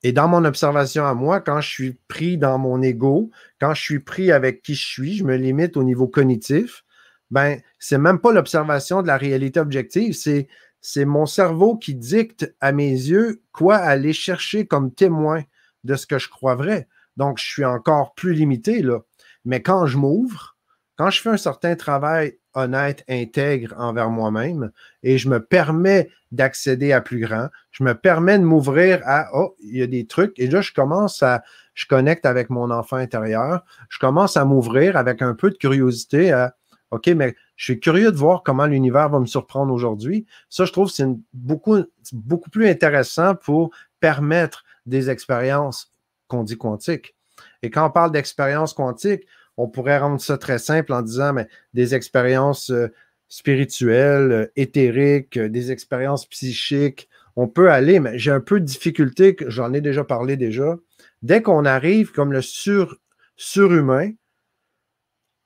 Et 0.03 0.12
dans 0.12 0.29
mon 0.29 0.45
observation 0.45 1.07
à 1.07 1.14
moi, 1.14 1.41
quand 1.41 1.61
je 1.62 1.69
suis 1.69 1.99
pris 2.09 2.37
dans 2.37 2.59
mon 2.59 2.83
ego, 2.83 3.31
quand 3.59 3.73
je 3.75 3.81
suis 3.81 4.00
pris 4.00 4.33
avec 4.33 4.62
qui 4.62 4.75
je 4.75 4.87
suis, 4.87 5.17
je 5.17 5.25
me 5.25 5.37
limite 5.37 5.79
au 5.79 5.83
niveau 5.83 6.07
cognitif, 6.07 6.84
ben, 7.31 7.61
c'est 7.78 7.99
même 7.99 8.19
pas 8.19 8.33
l'observation 8.33 9.02
de 9.02 9.07
la 9.07 9.16
réalité 9.16 9.61
objective, 9.61 10.12
c'est, 10.14 10.49
c'est 10.81 11.04
mon 11.04 11.26
cerveau 11.26 11.76
qui 11.76 11.95
dicte 11.95 12.54
à 12.61 12.73
mes 12.73 12.90
yeux 12.90 13.43
quoi 13.52 13.76
aller 13.76 14.12
chercher 14.12 14.66
comme 14.66 14.93
témoin 14.93 15.43
de 15.85 15.95
ce 15.97 16.07
que 16.07 16.19
je 16.19 16.28
crois 16.28 16.54
vrai. 16.54 16.88
Donc, 17.16 17.38
je 17.38 17.45
suis 17.45 17.64
encore 17.64 18.14
plus 18.14 18.35
limité, 18.35 18.83
là. 18.83 19.00
Mais 19.45 19.62
quand 19.62 19.87
je 19.87 19.99
m'ouvre, 19.99 20.57
quand 20.97 21.11
je 21.11 21.21
fais 21.21 21.31
un 21.31 21.37
certain 21.37 21.76
travail 21.76 22.38
honnête, 22.54 23.04
intègre 23.09 23.75
envers 23.78 24.11
moi-même 24.11 24.71
et 25.02 25.19
je 25.19 25.28
me 25.28 25.40
permets 25.40 26.11
d'accéder 26.33 26.93
à 26.93 27.00
plus 27.00 27.21
grand. 27.21 27.49
Je 27.71 27.85
me 27.85 27.95
permets 27.95 28.38
de 28.38 28.45
m'ouvrir 28.45 29.00
à 29.04 29.28
oh, 29.35 29.57
il 29.62 29.76
y 29.76 29.83
a 29.83 29.87
des 29.87 30.07
trucs 30.07 30.38
et 30.38 30.47
là 30.47 30.61
je 30.61 30.73
commence 30.73 31.23
à 31.23 31.43
je 31.75 31.87
connecte 31.87 32.25
avec 32.25 32.50
mon 32.50 32.71
enfant 32.71 32.97
intérieur, 32.97 33.64
je 33.88 33.99
commence 33.99 34.37
à 34.37 34.45
m'ouvrir 34.45 34.97
avec 34.97 35.23
un 35.23 35.35
peu 35.35 35.50
de 35.50 35.57
curiosité 35.57 36.31
à 36.31 36.54
OK, 36.95 37.09
mais 37.09 37.35
je 37.57 37.65
suis 37.65 37.81
curieux 37.81 38.13
de 38.13 38.17
voir 38.17 38.43
comment 38.43 38.67
l'univers 38.67 39.09
va 39.09 39.21
me 39.21 39.27
surprendre 39.27 39.73
aujourd'hui. 39.73 40.27
Ça, 40.49 40.65
je 40.65 40.73
trouve 40.73 40.91
c'est 40.91 41.07
beaucoup, 41.33 41.79
beaucoup 42.13 42.51
plus 42.51 42.69
intéressant 42.69 43.35
pour 43.35 43.71
permettre 44.01 44.65
des 44.87 45.11
expériences 45.11 45.93
qu'on 46.29 46.45
dit 46.45 46.57
quantiques. 46.57 47.15
Et 47.63 47.71
quand 47.71 47.87
on 47.87 47.91
parle 47.91 48.13
d'expériences 48.13 48.75
quantiques, 48.75 49.27
on 49.57 49.69
pourrait 49.69 49.99
rendre 49.99 50.21
ça 50.21 50.39
très 50.39 50.59
simple 50.59 50.93
en 50.93 51.03
disant 51.03 51.33
mais, 51.33 51.49
des 51.75 51.95
expériences 51.95 52.71
euh, 52.71 52.89
spirituelles, 53.29 54.33
euh, 54.33 54.53
éthériques, 54.57 55.37
euh, 55.37 55.49
des 55.49 55.73
expériences 55.73 56.27
psychiques. 56.27 57.09
On 57.37 57.49
peut 57.49 57.71
aller, 57.71 58.01
mais 58.01 58.19
j'ai 58.19 58.31
un 58.31 58.41
peu 58.41 58.61
de 58.61 58.65
difficulté, 58.65 59.37
j'en 59.47 59.73
ai 59.73 59.81
déjà 59.81 60.05
parlé 60.05 60.37
déjà. 60.37 60.77
Dès 61.23 61.43
qu'on 61.43 61.65
arrive 61.65 62.13
comme 62.13 62.33
le 62.33 62.43
sur, 62.43 62.97
surhumain, 63.37 64.13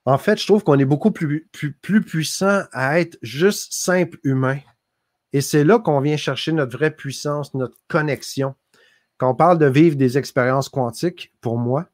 en 0.09 0.17
fait, 0.17 0.41
je 0.41 0.47
trouve 0.47 0.65
qu'on 0.65 0.79
est 0.79 0.87
beaucoup 0.87 1.11
plus, 1.11 1.51
puissant 1.83 2.63
à 2.73 2.99
être 2.99 3.19
juste 3.21 3.75
simple 3.75 4.19
humain. 4.25 4.59
Et 5.35 5.43
c'est 5.43 5.65
là 5.65 5.79
qu'on 5.79 6.01
vient 6.01 6.17
chercher 6.17 6.53
notre 6.53 6.79
vraie 6.79 6.91
puissance, 6.91 7.53
notre 7.53 7.77
connexion. 7.89 8.55
Quand 9.19 9.33
on 9.33 9.35
parle 9.35 9.59
de 9.59 9.67
vivre 9.67 9.97
des 9.97 10.17
expériences 10.17 10.71
quantiques, 10.71 11.35
pour 11.43 11.59
moi, 11.59 11.91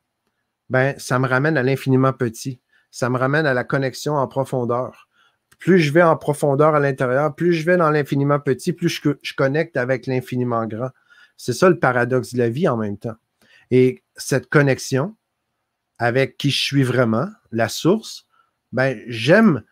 ben, 0.71 0.95
ça 0.97 1.19
me 1.19 1.27
ramène 1.27 1.57
à 1.57 1.65
l'infiniment 1.65 2.13
petit. 2.13 2.61
Ça 2.93 3.11
me 3.11 3.19
ramène 3.19 3.47
à 3.47 3.53
la 3.53 3.65
connexion 3.65 4.15
en 4.15 4.29
profondeur. 4.29 5.09
Plus 5.59 5.81
je 5.81 5.93
vais 5.93 6.05
en 6.05 6.17
profondeur 6.17 6.77
à 6.77 6.79
l'intérieur, 6.79 7.35
plus 7.35 7.53
je 7.53 7.67
vais 7.67 7.77
dans 7.77 7.91
l'infiniment 7.91 8.39
petit, 8.39 8.73
plus 8.73 8.91
je, 8.91 9.11
je 9.23 9.35
connecte 9.35 9.77
avec 9.77 10.07
l'infiniment 10.07 10.67
grand. 10.67 10.91
C'est 11.37 11.53
ça 11.53 11.69
le 11.69 11.81
paradoxe 11.81 12.33
de 12.35 12.39
la 12.39 12.49
vie 12.49 12.69
en 12.69 12.77
même 12.77 12.97
temps. 12.97 13.17
Et 13.73 14.05
cette 14.15 14.49
connexion 14.49 15.17
avec 15.99 16.37
qui 16.37 16.51
je 16.51 16.61
suis 16.61 16.83
vraiment, 16.83 17.29
la 17.53 17.69
source, 17.69 18.27
ben, 18.73 19.01
j'aime, 19.07 19.63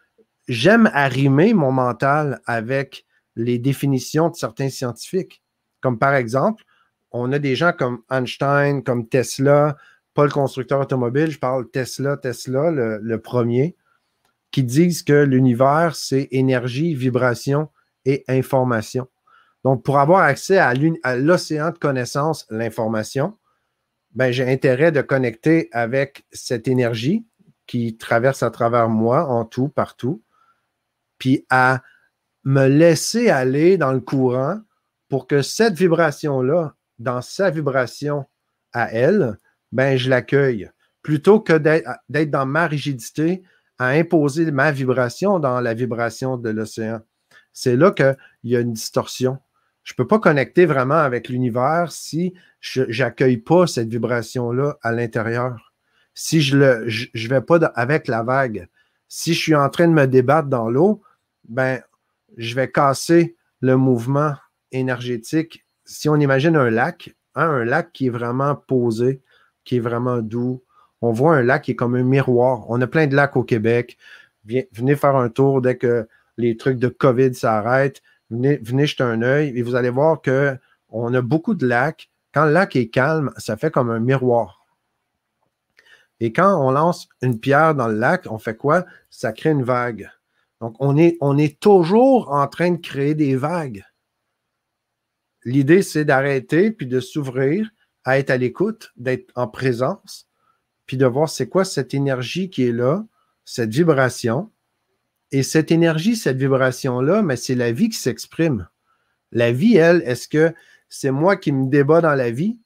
j'aime 0.48 0.90
arrimer 0.92 1.54
mon 1.54 1.72
mental 1.72 2.40
avec 2.46 3.06
les 3.36 3.58
définitions 3.58 4.28
de 4.28 4.36
certains 4.36 4.68
scientifiques. 4.68 5.42
Comme 5.80 5.98
par 5.98 6.14
exemple, 6.14 6.64
on 7.10 7.32
a 7.32 7.38
des 7.38 7.56
gens 7.56 7.72
comme 7.72 8.02
Einstein, 8.10 8.82
comme 8.82 9.08
Tesla, 9.08 9.76
pas 10.14 10.24
le 10.24 10.30
constructeur 10.30 10.80
automobile, 10.80 11.30
je 11.30 11.38
parle 11.38 11.70
Tesla, 11.70 12.16
Tesla, 12.16 12.70
le, 12.70 13.16
premier, 13.18 13.76
qui 14.50 14.62
disent 14.62 15.02
que 15.02 15.24
l'univers, 15.24 15.96
c'est 15.96 16.28
énergie, 16.30 16.94
vibration 16.94 17.68
et 18.04 18.24
information. 18.28 19.08
Donc, 19.64 19.84
pour 19.84 19.98
avoir 19.98 20.22
accès 20.22 20.58
à 20.58 20.74
l'océan 21.16 21.70
de 21.70 21.78
connaissances, 21.78 22.46
l'information, 22.50 23.38
ben, 24.14 24.30
j'ai 24.30 24.50
intérêt 24.50 24.92
de 24.92 25.00
connecter 25.00 25.68
avec 25.72 26.24
cette 26.32 26.68
énergie 26.68 27.24
qui 27.66 27.96
traverse 27.96 28.42
à 28.42 28.50
travers 28.50 28.88
moi, 28.88 29.26
en 29.26 29.44
tout, 29.44 29.68
partout, 29.68 30.22
puis 31.18 31.46
à 31.50 31.82
me 32.44 32.66
laisser 32.66 33.30
aller 33.30 33.78
dans 33.78 33.92
le 33.92 34.00
courant 34.00 34.60
pour 35.08 35.26
que 35.26 35.42
cette 35.42 35.74
vibration-là, 35.74 36.74
dans 36.98 37.22
sa 37.22 37.50
vibration 37.50 38.26
à 38.72 38.92
elle, 38.92 39.38
ben, 39.70 39.96
je 39.96 40.10
l'accueille. 40.10 40.70
Plutôt 41.02 41.40
que 41.40 41.54
d'être 41.54 42.30
dans 42.30 42.46
ma 42.46 42.66
rigidité, 42.66 43.42
à 43.78 43.88
imposer 43.88 44.50
ma 44.50 44.70
vibration 44.70 45.38
dans 45.38 45.60
la 45.60 45.74
vibration 45.74 46.36
de 46.36 46.50
l'océan. 46.50 47.00
C'est 47.52 47.76
là 47.76 47.90
qu'il 47.90 48.16
y 48.44 48.56
a 48.56 48.60
une 48.60 48.72
distorsion. 48.72 49.38
Je 49.82 49.92
ne 49.92 49.96
peux 49.96 50.06
pas 50.06 50.18
connecter 50.18 50.66
vraiment 50.66 50.98
avec 50.98 51.28
l'univers 51.28 51.90
si 51.90 52.34
je 52.60 52.82
n'accueille 53.02 53.38
pas 53.38 53.66
cette 53.66 53.88
vibration-là 53.88 54.78
à 54.82 54.92
l'intérieur. 54.92 55.72
Si 56.14 56.40
je 56.40 56.56
ne 56.56 56.88
je, 56.88 57.28
vais 57.28 57.40
pas 57.40 57.56
avec 57.74 58.06
la 58.06 58.22
vague. 58.22 58.68
Si 59.08 59.34
je 59.34 59.40
suis 59.40 59.54
en 59.54 59.68
train 59.70 59.88
de 59.88 59.92
me 59.92 60.06
débattre 60.06 60.48
dans 60.48 60.70
l'eau, 60.70 61.02
ben, 61.48 61.80
je 62.36 62.54
vais 62.54 62.70
casser 62.70 63.36
le 63.60 63.76
mouvement 63.76 64.34
énergétique. 64.70 65.64
Si 65.84 66.08
on 66.08 66.16
imagine 66.16 66.56
un 66.56 66.70
lac, 66.70 67.14
hein, 67.34 67.48
un 67.48 67.64
lac 67.64 67.92
qui 67.92 68.06
est 68.06 68.10
vraiment 68.10 68.54
posé, 68.54 69.20
qui 69.64 69.76
est 69.76 69.80
vraiment 69.80 70.18
doux. 70.18 70.62
On 71.00 71.12
voit 71.12 71.36
un 71.36 71.42
lac 71.42 71.62
qui 71.62 71.72
est 71.72 71.76
comme 71.76 71.94
un 71.94 72.04
miroir. 72.04 72.68
On 72.70 72.80
a 72.80 72.86
plein 72.86 73.06
de 73.06 73.16
lacs 73.16 73.36
au 73.36 73.42
Québec. 73.42 73.98
venez 74.44 74.96
faire 74.96 75.16
un 75.16 75.28
tour 75.28 75.60
dès 75.60 75.76
que 75.76 76.08
les 76.36 76.56
trucs 76.56 76.78
de 76.78 76.88
COVID 76.88 77.34
s'arrêtent. 77.34 78.02
Venez, 78.32 78.86
jeter 78.86 79.02
un 79.02 79.20
œil 79.20 79.52
et 79.56 79.62
vous 79.62 79.74
allez 79.74 79.90
voir 79.90 80.22
qu'on 80.22 81.14
a 81.14 81.20
beaucoup 81.20 81.54
de 81.54 81.66
lacs. 81.66 82.10
Quand 82.32 82.46
le 82.46 82.52
lac 82.52 82.76
est 82.76 82.88
calme, 82.88 83.30
ça 83.36 83.58
fait 83.58 83.70
comme 83.70 83.90
un 83.90 84.00
miroir. 84.00 84.64
Et 86.18 86.32
quand 86.32 86.56
on 86.64 86.70
lance 86.70 87.08
une 87.20 87.38
pierre 87.38 87.74
dans 87.74 87.88
le 87.88 87.96
lac, 87.98 88.26
on 88.30 88.38
fait 88.38 88.56
quoi? 88.56 88.86
Ça 89.10 89.32
crée 89.32 89.50
une 89.50 89.64
vague. 89.64 90.08
Donc, 90.60 90.76
on 90.78 90.96
est, 90.96 91.18
on 91.20 91.36
est 91.36 91.58
toujours 91.58 92.32
en 92.32 92.46
train 92.46 92.70
de 92.70 92.76
créer 92.76 93.14
des 93.14 93.34
vagues. 93.34 93.84
L'idée, 95.44 95.82
c'est 95.82 96.04
d'arrêter 96.04 96.70
puis 96.70 96.86
de 96.86 97.00
s'ouvrir 97.00 97.68
à 98.04 98.18
être 98.18 98.30
à 98.30 98.36
l'écoute, 98.36 98.92
d'être 98.96 99.32
en 99.34 99.48
présence, 99.48 100.28
puis 100.86 100.96
de 100.96 101.06
voir 101.06 101.28
c'est 101.28 101.48
quoi 101.48 101.64
cette 101.64 101.92
énergie 101.94 102.48
qui 102.48 102.64
est 102.64 102.72
là, 102.72 103.04
cette 103.44 103.70
vibration, 103.70 104.51
Et 105.32 105.42
cette 105.42 105.70
énergie, 105.70 106.14
cette 106.14 106.36
vibration-là, 106.36 107.22
mais 107.22 107.36
c'est 107.36 107.54
la 107.54 107.72
vie 107.72 107.88
qui 107.88 107.96
s'exprime. 107.96 108.68
La 109.32 109.50
vie, 109.50 109.76
elle, 109.76 110.02
est-ce 110.02 110.28
que 110.28 110.54
c'est 110.90 111.10
moi 111.10 111.36
qui 111.36 111.52
me 111.52 111.70
débat 111.70 112.02
dans 112.02 112.14
la 112.14 112.30
vie? 112.30 112.58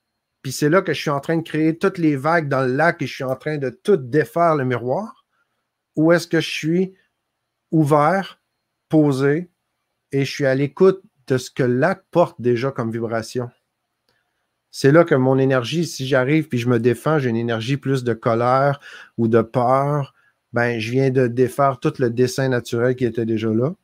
Puis 0.43 0.51
c'est 0.51 0.69
là 0.69 0.83
que 0.83 0.93
je 0.93 1.01
suis 1.01 1.11
en 1.11 1.21
train 1.21 1.37
de 1.37 1.43
créer 1.43 1.79
toutes 1.79 1.99
les 1.99 2.17
vagues 2.17 2.49
dans 2.49 2.63
le 2.63 2.75
lac 2.75 3.01
et 3.01 3.07
je 3.07 3.15
suis 3.15 3.25
en 3.25 3.37
train 3.37 3.59
de 3.59 3.71
tout 3.71 3.97
défaire 3.97 4.57
le 4.57 4.65
miroir? 4.65 5.25
Ou 5.95 6.11
est-ce 6.11 6.27
que 6.27 6.41
je 6.41 6.51
suis 6.51 6.95
ouvert, 7.71 8.41
posé 8.89 9.49
et 10.11 10.25
je 10.25 10.31
suis 10.31 10.47
à 10.47 10.55
l'écoute 10.57 11.03
de 11.29 11.39
ce 11.39 11.51
que 11.53 11.63
le 11.63 11.79
lac 11.79 12.03
porte 12.11 12.41
déjà 12.41 12.73
comme 12.73 12.91
vibration? 12.91 13.49
C'est 14.73 14.93
là 14.93 15.05
que 15.05 15.15
mon 15.15 15.39
énergie, 15.39 15.87
si 15.87 16.05
j'arrive 16.07 16.49
puis 16.49 16.59
je 16.59 16.69
me 16.69 16.81
défends, 16.81 17.21
j'ai 17.21 17.31
une 17.31 17.37
énergie 17.37 17.77
plus 17.77 18.03
de 18.03 18.13
colère 18.13 18.81
ou 19.19 19.29
de 19.29 19.41
peur 19.41 20.16
ben, 20.53 20.79
je 20.79 20.91
viens 20.91 21.11
de 21.11 21.26
défaire 21.26 21.79
tout 21.81 21.93
le 21.99 22.11
dessin 22.11 22.49
naturel 22.49 22.97
qui 22.97 23.05
était 23.05 23.26
déjà 23.26 23.50
là, 23.50 23.75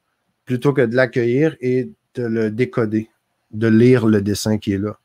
plutôt 0.45 0.73
que 0.73 0.83
de 0.83 0.97
l'accueillir 0.97 1.57
et 1.61 1.91
de 2.15 2.23
le 2.25 2.51
décoder, 2.51 3.11
de 3.51 3.69
lire 3.69 4.07
le 4.07 4.23
dessin 4.23 4.59
qui 4.59 4.73
est 4.73 4.79
là. 4.79 4.99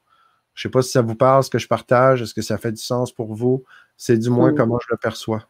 Je 0.54 0.68
ne 0.68 0.72
sais 0.72 0.72
pas 0.72 0.82
si 0.82 0.92
ça 0.92 1.02
vous 1.02 1.16
parle, 1.16 1.44
ce 1.44 1.50
que 1.50 1.60
je 1.60 1.68
partage, 1.68 2.22
est-ce 2.22 2.34
que 2.34 2.42
ça 2.42 2.58
fait 2.58 2.72
du 2.72 2.82
sens 2.82 3.12
pour 3.12 3.34
vous? 3.34 3.64
C'est 3.96 4.18
du 4.18 4.30
moins 4.30 4.54
comment 4.54 4.80
je 4.80 4.88
le 4.90 4.98
perçois. 4.98 5.48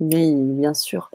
Oui, 0.00 0.34
bien 0.34 0.74
sûr. 0.74 1.10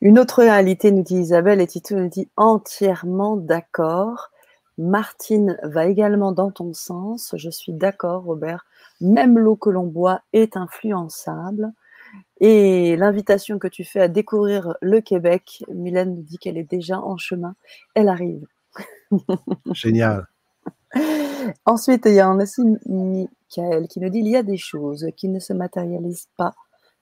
Une 0.00 0.18
autre 0.18 0.42
réalité, 0.42 0.92
nous 0.92 1.02
dit 1.02 1.16
Isabelle, 1.16 1.60
et 1.60 1.66
Tito 1.66 1.96
nous 1.96 2.08
dit 2.08 2.28
entièrement 2.36 3.36
d'accord. 3.36 4.30
Martine 4.78 5.58
va 5.62 5.86
également 5.86 6.32
dans 6.32 6.50
ton 6.50 6.74
sens. 6.74 7.34
Je 7.36 7.48
suis 7.48 7.72
d'accord, 7.72 8.24
Robert. 8.24 8.66
Même 9.00 9.38
l'eau 9.38 9.56
que 9.56 9.70
l'on 9.70 9.86
boit 9.86 10.20
est 10.32 10.56
influençable. 10.56 11.72
Et 12.40 12.96
l'invitation 12.96 13.58
que 13.58 13.68
tu 13.68 13.84
fais 13.84 14.00
à 14.00 14.08
découvrir 14.08 14.76
le 14.82 15.00
Québec, 15.00 15.64
Mylène 15.72 16.16
nous 16.16 16.22
dit 16.22 16.38
qu'elle 16.38 16.58
est 16.58 16.70
déjà 16.70 17.00
en 17.00 17.16
chemin. 17.16 17.54
Elle 17.94 18.08
arrive. 18.08 18.46
Génial. 19.72 20.26
Ensuite, 21.64 22.04
il 22.06 22.14
y 22.14 22.20
a 22.20 22.30
aussi 22.30 22.62
Michael 22.86 23.88
qui 23.88 24.00
nous 24.00 24.10
dit 24.10 24.18
il 24.18 24.28
y 24.28 24.36
a 24.36 24.42
des 24.42 24.56
choses 24.56 25.06
qui 25.16 25.28
ne 25.28 25.38
se 25.38 25.52
matérialisent 25.52 26.28
pas, 26.36 26.54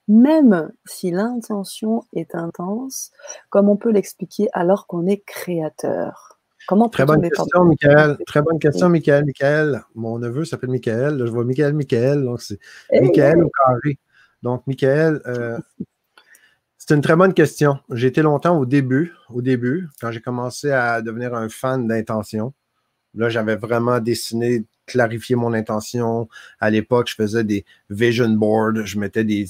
même 0.08 0.70
si 0.84 1.10
l'intention 1.10 2.02
est 2.14 2.34
intense, 2.34 3.10
comme 3.50 3.68
on 3.68 3.76
peut 3.76 3.90
l'expliquer 3.90 4.48
alors 4.52 4.86
qu'on 4.86 5.06
est 5.06 5.24
créateur. 5.24 6.38
Comment 6.66 6.88
Très 6.88 7.04
bonne 7.04 7.20
question, 7.20 7.64
Michael. 7.64 8.16
Très 8.26 8.40
bonne 8.40 8.58
question, 8.58 8.88
Michael. 8.88 9.24
Michael, 9.26 9.82
mon 9.94 10.18
neveu 10.18 10.44
s'appelle 10.44 10.70
Michael. 10.70 11.18
je 11.18 11.30
vois 11.30 11.44
Michael, 11.44 11.74
Michael. 11.74 12.24
Donc, 12.24 12.40
c'est 12.40 12.58
eh 12.90 13.00
Michael 13.02 13.44
au 13.44 13.50
carré. 13.50 13.98
Donc, 14.44 14.66
Michael, 14.66 15.22
euh, 15.26 15.58
c'est 16.76 16.94
une 16.94 17.00
très 17.00 17.16
bonne 17.16 17.32
question. 17.32 17.78
J'ai 17.90 18.08
été 18.08 18.20
longtemps 18.20 18.58
au 18.58 18.66
début, 18.66 19.14
au 19.30 19.40
début, 19.40 19.88
quand 20.02 20.12
j'ai 20.12 20.20
commencé 20.20 20.70
à 20.70 21.00
devenir 21.00 21.34
un 21.34 21.48
fan 21.48 21.88
d'intention. 21.88 22.52
Là, 23.14 23.30
j'avais 23.30 23.56
vraiment 23.56 24.00
dessiné, 24.00 24.64
clarifié 24.84 25.34
mon 25.34 25.54
intention. 25.54 26.28
À 26.60 26.68
l'époque, 26.68 27.08
je 27.08 27.14
faisais 27.14 27.42
des 27.42 27.64
vision 27.88 28.28
boards, 28.28 28.84
je 28.84 28.98
mettais 28.98 29.24
des, 29.24 29.46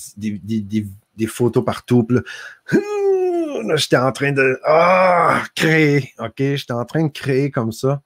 photos 1.27 1.65
partout. 1.65 2.07
Là, 2.71 3.75
j'étais 3.75 3.97
en 3.97 4.13
train 4.13 4.31
de 4.31 4.61
ah, 4.65 5.43
créer. 5.57 6.13
OK, 6.21 6.37
j'étais 6.39 6.73
en 6.73 6.85
train 6.85 7.03
de 7.03 7.13
créer 7.13 7.51
comme 7.51 7.73
ça. 7.73 8.01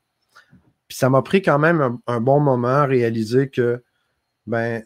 Puis 0.88 0.96
ça 0.96 1.10
m'a 1.10 1.20
pris 1.20 1.42
quand 1.42 1.58
même 1.58 1.82
un, 1.82 2.00
un, 2.06 2.20
bon 2.20 2.40
moment 2.40 2.68
à 2.68 2.86
réaliser 2.86 3.50
que 3.50 3.82
ben, 4.46 4.82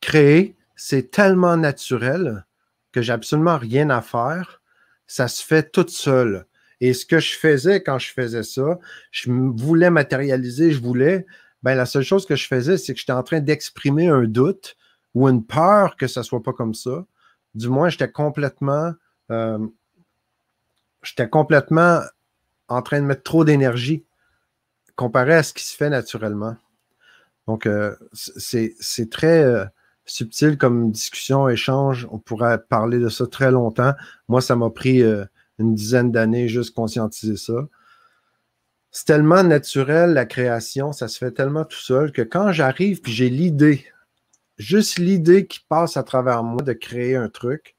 créer, 0.00 0.56
c'est 0.82 1.10
tellement 1.10 1.58
naturel 1.58 2.46
que 2.90 3.02
j'ai 3.02 3.12
absolument 3.12 3.58
rien 3.58 3.90
à 3.90 4.00
faire. 4.00 4.62
Ça 5.06 5.28
se 5.28 5.44
fait 5.44 5.70
tout 5.70 5.86
seul. 5.88 6.46
Et 6.80 6.94
ce 6.94 7.04
que 7.04 7.20
je 7.20 7.36
faisais 7.36 7.82
quand 7.82 7.98
je 7.98 8.10
faisais 8.10 8.42
ça, 8.42 8.78
je 9.10 9.30
voulais 9.30 9.90
matérialiser, 9.90 10.72
je 10.72 10.80
voulais, 10.80 11.26
ben 11.62 11.74
la 11.74 11.84
seule 11.84 12.02
chose 12.02 12.24
que 12.24 12.34
je 12.34 12.46
faisais, 12.46 12.78
c'est 12.78 12.94
que 12.94 12.98
j'étais 12.98 13.12
en 13.12 13.22
train 13.22 13.40
d'exprimer 13.40 14.08
un 14.08 14.24
doute 14.24 14.78
ou 15.12 15.28
une 15.28 15.44
peur 15.44 15.98
que 15.98 16.06
ça 16.06 16.22
soit 16.22 16.42
pas 16.42 16.54
comme 16.54 16.72
ça. 16.72 17.04
Du 17.54 17.68
moins, 17.68 17.90
j'étais 17.90 18.10
complètement, 18.10 18.94
euh, 19.30 19.58
j'étais 21.02 21.28
complètement 21.28 22.00
en 22.68 22.80
train 22.80 23.02
de 23.02 23.06
mettre 23.06 23.22
trop 23.22 23.44
d'énergie 23.44 24.06
comparé 24.96 25.34
à 25.34 25.42
ce 25.42 25.52
qui 25.52 25.64
se 25.64 25.76
fait 25.76 25.90
naturellement. 25.90 26.56
Donc, 27.46 27.66
euh, 27.66 27.94
c'est 28.14 29.10
très, 29.10 29.42
euh, 29.42 29.66
subtil 30.10 30.58
comme 30.58 30.90
discussion, 30.90 31.48
échange. 31.48 32.06
On 32.10 32.18
pourrait 32.18 32.62
parler 32.68 32.98
de 32.98 33.08
ça 33.08 33.26
très 33.26 33.50
longtemps. 33.50 33.92
Moi, 34.28 34.40
ça 34.40 34.56
m'a 34.56 34.70
pris 34.70 35.02
euh, 35.02 35.24
une 35.58 35.74
dizaine 35.74 36.10
d'années 36.10 36.48
juste 36.48 36.74
conscientiser 36.74 37.36
ça. 37.36 37.68
C'est 38.90 39.06
tellement 39.06 39.44
naturel, 39.44 40.14
la 40.14 40.26
création, 40.26 40.92
ça 40.92 41.06
se 41.06 41.18
fait 41.18 41.30
tellement 41.30 41.64
tout 41.64 41.78
seul 41.78 42.10
que 42.10 42.22
quand 42.22 42.50
j'arrive 42.50 43.00
puis 43.00 43.12
j'ai 43.12 43.30
l'idée, 43.30 43.86
juste 44.58 44.98
l'idée 44.98 45.46
qui 45.46 45.60
passe 45.68 45.96
à 45.96 46.02
travers 46.02 46.42
moi 46.42 46.62
de 46.62 46.72
créer 46.72 47.14
un 47.14 47.28
truc, 47.28 47.76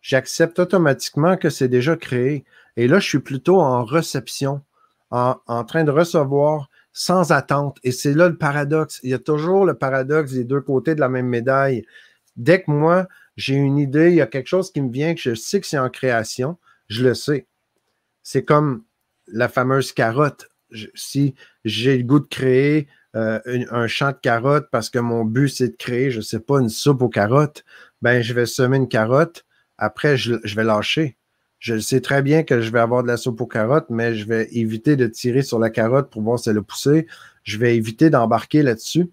j'accepte 0.00 0.60
automatiquement 0.60 1.36
que 1.36 1.50
c'est 1.50 1.68
déjà 1.68 1.96
créé. 1.96 2.44
Et 2.76 2.86
là, 2.86 3.00
je 3.00 3.08
suis 3.08 3.18
plutôt 3.18 3.60
en 3.60 3.84
réception, 3.84 4.62
en, 5.10 5.36
en 5.46 5.64
train 5.64 5.82
de 5.82 5.90
recevoir 5.90 6.70
sans 6.92 7.32
attente. 7.32 7.78
Et 7.82 7.92
c'est 7.92 8.14
là 8.14 8.28
le 8.28 8.36
paradoxe. 8.36 9.00
Il 9.02 9.10
y 9.10 9.14
a 9.14 9.18
toujours 9.18 9.64
le 9.64 9.74
paradoxe 9.74 10.32
des 10.32 10.44
deux 10.44 10.60
côtés 10.60 10.94
de 10.94 11.00
la 11.00 11.08
même 11.08 11.26
médaille. 11.26 11.84
Dès 12.36 12.62
que 12.62 12.70
moi, 12.70 13.08
j'ai 13.36 13.54
une 13.54 13.78
idée, 13.78 14.10
il 14.10 14.16
y 14.16 14.20
a 14.20 14.26
quelque 14.26 14.46
chose 14.46 14.72
qui 14.72 14.80
me 14.80 14.90
vient, 14.90 15.14
que 15.14 15.20
je 15.20 15.34
sais 15.34 15.60
que 15.60 15.66
c'est 15.66 15.78
en 15.78 15.90
création, 15.90 16.58
je 16.88 17.04
le 17.04 17.14
sais. 17.14 17.46
C'est 18.22 18.44
comme 18.44 18.84
la 19.26 19.48
fameuse 19.48 19.92
carotte. 19.92 20.48
si 20.94 21.34
j'ai 21.64 21.98
le 21.98 22.04
goût 22.04 22.20
de 22.20 22.26
créer 22.26 22.88
euh, 23.14 23.40
un, 23.70 23.86
champ 23.86 24.10
de 24.12 24.16
carottes 24.16 24.68
parce 24.70 24.88
que 24.88 24.98
mon 24.98 25.24
but, 25.24 25.48
c'est 25.48 25.68
de 25.68 25.76
créer, 25.76 26.10
je 26.10 26.18
ne 26.18 26.22
sais 26.22 26.40
pas, 26.40 26.60
une 26.60 26.70
soupe 26.70 27.02
aux 27.02 27.10
carottes, 27.10 27.64
ben, 28.00 28.22
je 28.22 28.32
vais 28.32 28.46
semer 28.46 28.78
une 28.78 28.88
carotte. 28.88 29.44
Après, 29.78 30.16
je 30.16 30.56
vais 30.56 30.64
lâcher 30.64 31.18
je 31.62 31.78
sais 31.78 32.00
très 32.00 32.22
bien 32.22 32.42
que 32.42 32.60
je 32.60 32.72
vais 32.72 32.80
avoir 32.80 33.04
de 33.04 33.08
la 33.08 33.16
soupe 33.16 33.40
aux 33.40 33.46
carottes, 33.46 33.86
mais 33.88 34.16
je 34.16 34.26
vais 34.26 34.48
éviter 34.50 34.96
de 34.96 35.06
tirer 35.06 35.42
sur 35.42 35.60
la 35.60 35.70
carotte 35.70 36.10
pour 36.10 36.20
voir 36.20 36.36
si 36.36 36.50
elle 36.50 36.58
a 36.58 36.62
poussé. 36.62 37.06
Je 37.44 37.56
vais 37.56 37.76
éviter 37.76 38.10
d'embarquer 38.10 38.64
là-dessus. 38.64 39.08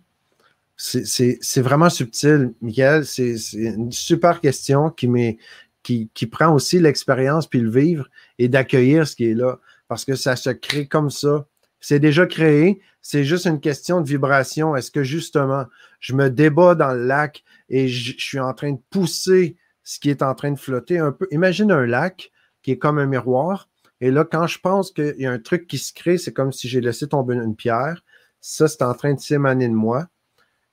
C'est 0.76 1.62
vraiment 1.62 1.92
subtil, 1.92 2.56
Michael. 2.64 3.06
C'est 3.06 3.36
une 3.54 3.92
super 3.92 4.42
question 4.42 4.90
qui, 4.90 5.38
qui, 5.84 6.10
qui 6.12 6.26
prend 6.26 6.52
aussi 6.52 6.80
l'expérience 6.80 7.46
puis 7.46 7.60
le 7.60 7.70
vivre 7.70 8.10
et 8.40 8.48
d'accueillir 8.48 9.08
ce 9.08 9.16
qui 9.16 9.30
est 9.30 9.36
là. 9.36 9.60
Parce 9.88 10.04
que 10.04 10.16
ça 10.16 10.36
se 10.36 10.50
crée 10.50 10.88
comme 10.88 11.12
ça. 11.12 11.46
C'est 11.80 12.00
déjà 12.00 12.26
créé. 12.26 12.82
C'est 13.04 13.26
juste 13.26 13.46
une 13.46 13.60
question 13.60 14.02
de 14.02 14.08
vibration. 14.08 14.76
Est-ce 14.76 14.90
que 14.90 15.04
justement, 15.04 15.66
je 16.00 16.16
me 16.16 16.32
débat 16.32 16.74
dans 16.74 16.94
le 16.96 17.06
lac 17.06 17.44
et 17.70 17.88
je, 17.88 18.14
je 18.18 18.26
suis 18.26 18.40
en 18.40 18.56
train 18.56 18.72
de 18.72 18.82
pousser 18.90 19.56
ce 19.84 20.00
qui 20.00 20.10
est 20.10 20.24
en 20.24 20.34
train 20.34 20.50
de 20.50 20.60
flotter 20.60 20.98
un 20.98 21.12
peu? 21.12 21.28
Imagine 21.30 21.72
un 21.72 21.86
lac 21.86 22.32
qui 22.62 22.72
est 22.72 22.78
comme 22.78 23.00
un 23.00 23.06
miroir. 23.06 23.69
Et 24.02 24.12
là, 24.12 24.24
quand 24.24 24.48
je 24.48 24.60
pense 24.60 24.91
qu'il 24.91 25.15
y 25.17 25.26
a 25.26 25.32
un 25.32 25.39
truc 25.39 25.67
qui 25.67 25.78
se 25.78 25.93
crée, 25.93 26.17
c'est 26.17 26.34
comme 26.34 26.52
si 26.52 26.69
j'ai 26.69 26.82
laissé 26.82 27.08
tomber 27.08 27.36
une 27.36 27.56
pierre. 27.56 28.04
Ça, 28.41 28.67
c'est 28.67 28.82
en 28.82 28.93
train 28.93 29.13
de 29.13 29.19
s'émaner 29.19 29.67
de 29.67 29.74
moi. 29.74 30.08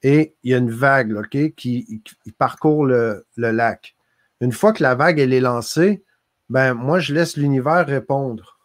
Et 0.03 0.37
il 0.43 0.53
y 0.53 0.55
a 0.55 0.59
une 0.59 0.71
vague 0.71 1.27
qui, 1.57 2.03
parcourt 2.39 2.87
le, 2.87 3.25
lac. 3.37 3.97
Une 4.41 4.53
fois 4.53 4.73
que 4.73 4.83
la 4.83 4.95
vague 4.95 5.19
est 5.19 5.41
lancée, 5.41 6.05
ben 6.49 6.75
moi, 6.75 7.01
je 7.01 7.15
laisse 7.15 7.37
l'univers 7.37 7.87
répondre. 7.87 8.59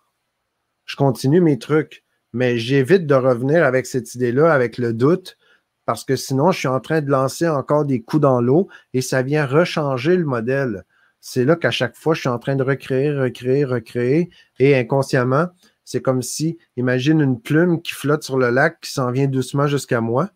Je 0.85 0.95
continue 0.95 1.41
mes 1.41 1.57
trucs, 1.57 2.03
mais 2.33 2.57
j'évite 2.57 3.07
de 3.07 3.15
revenir 3.15 3.63
avec 3.63 3.85
cette 3.85 4.13
idée-là, 4.13 4.53
avec 4.53 4.77
le 4.77 4.93
doute, 4.93 5.37
parce 5.85 6.03
que 6.03 6.15
sinon, 6.15 6.51
je 6.51 6.59
suis 6.59 6.67
en 6.67 6.79
train 6.79 7.01
de 7.01 7.09
lancer 7.09 7.47
encore 7.47 7.85
des 7.85 8.01
coups 8.01 8.21
dans 8.21 8.41
l'eau 8.41 8.67
et 8.93 9.01
ça 9.01 9.23
vient 9.23 9.45
rechanger 9.45 10.15
le 10.15 10.25
modèle 10.25 10.83
c'est 11.21 11.45
là 11.45 11.55
qu'à 11.55 11.69
chaque 11.71 11.95
fois, 11.95 12.15
je 12.15 12.21
suis 12.21 12.29
en 12.29 12.39
train 12.39 12.55
de 12.55 12.63
recréer, 12.63 13.11
recréer, 13.11 13.63
recréer. 13.63 14.31
Et 14.59 14.75
inconsciemment, 14.75 15.45
c'est 15.85 16.01
comme 16.01 16.23
si, 16.23 16.57
imagine 16.77 17.21
une 17.21 17.39
plume 17.39 17.81
qui 17.81 17.93
flotte 17.93 18.23
sur 18.23 18.37
le 18.37 18.49
lac, 18.49 18.81
qui 18.81 18.91
s'en 18.91 19.11
vient 19.11 19.27
doucement 19.27 19.67
jusqu'à 19.67 20.01
moi. 20.01 20.31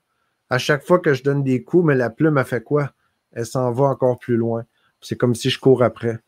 À 0.49 0.59
chaque 0.59 0.85
fois 0.85 0.99
que 0.99 1.13
je 1.13 1.23
donne 1.23 1.43
des 1.43 1.63
coups, 1.63 1.85
mais 1.85 1.95
la 1.95 2.11
plume 2.11 2.37
a 2.37 2.43
fait 2.43 2.61
quoi? 2.61 2.91
Elle 3.33 3.47
s'en 3.47 3.71
va 3.71 3.85
encore 3.85 4.19
plus 4.19 4.37
loin. 4.37 4.65
C'est 5.01 5.17
comme 5.17 5.33
si 5.33 5.49
je 5.49 5.59
cours 5.59 5.81
après. 5.81 6.19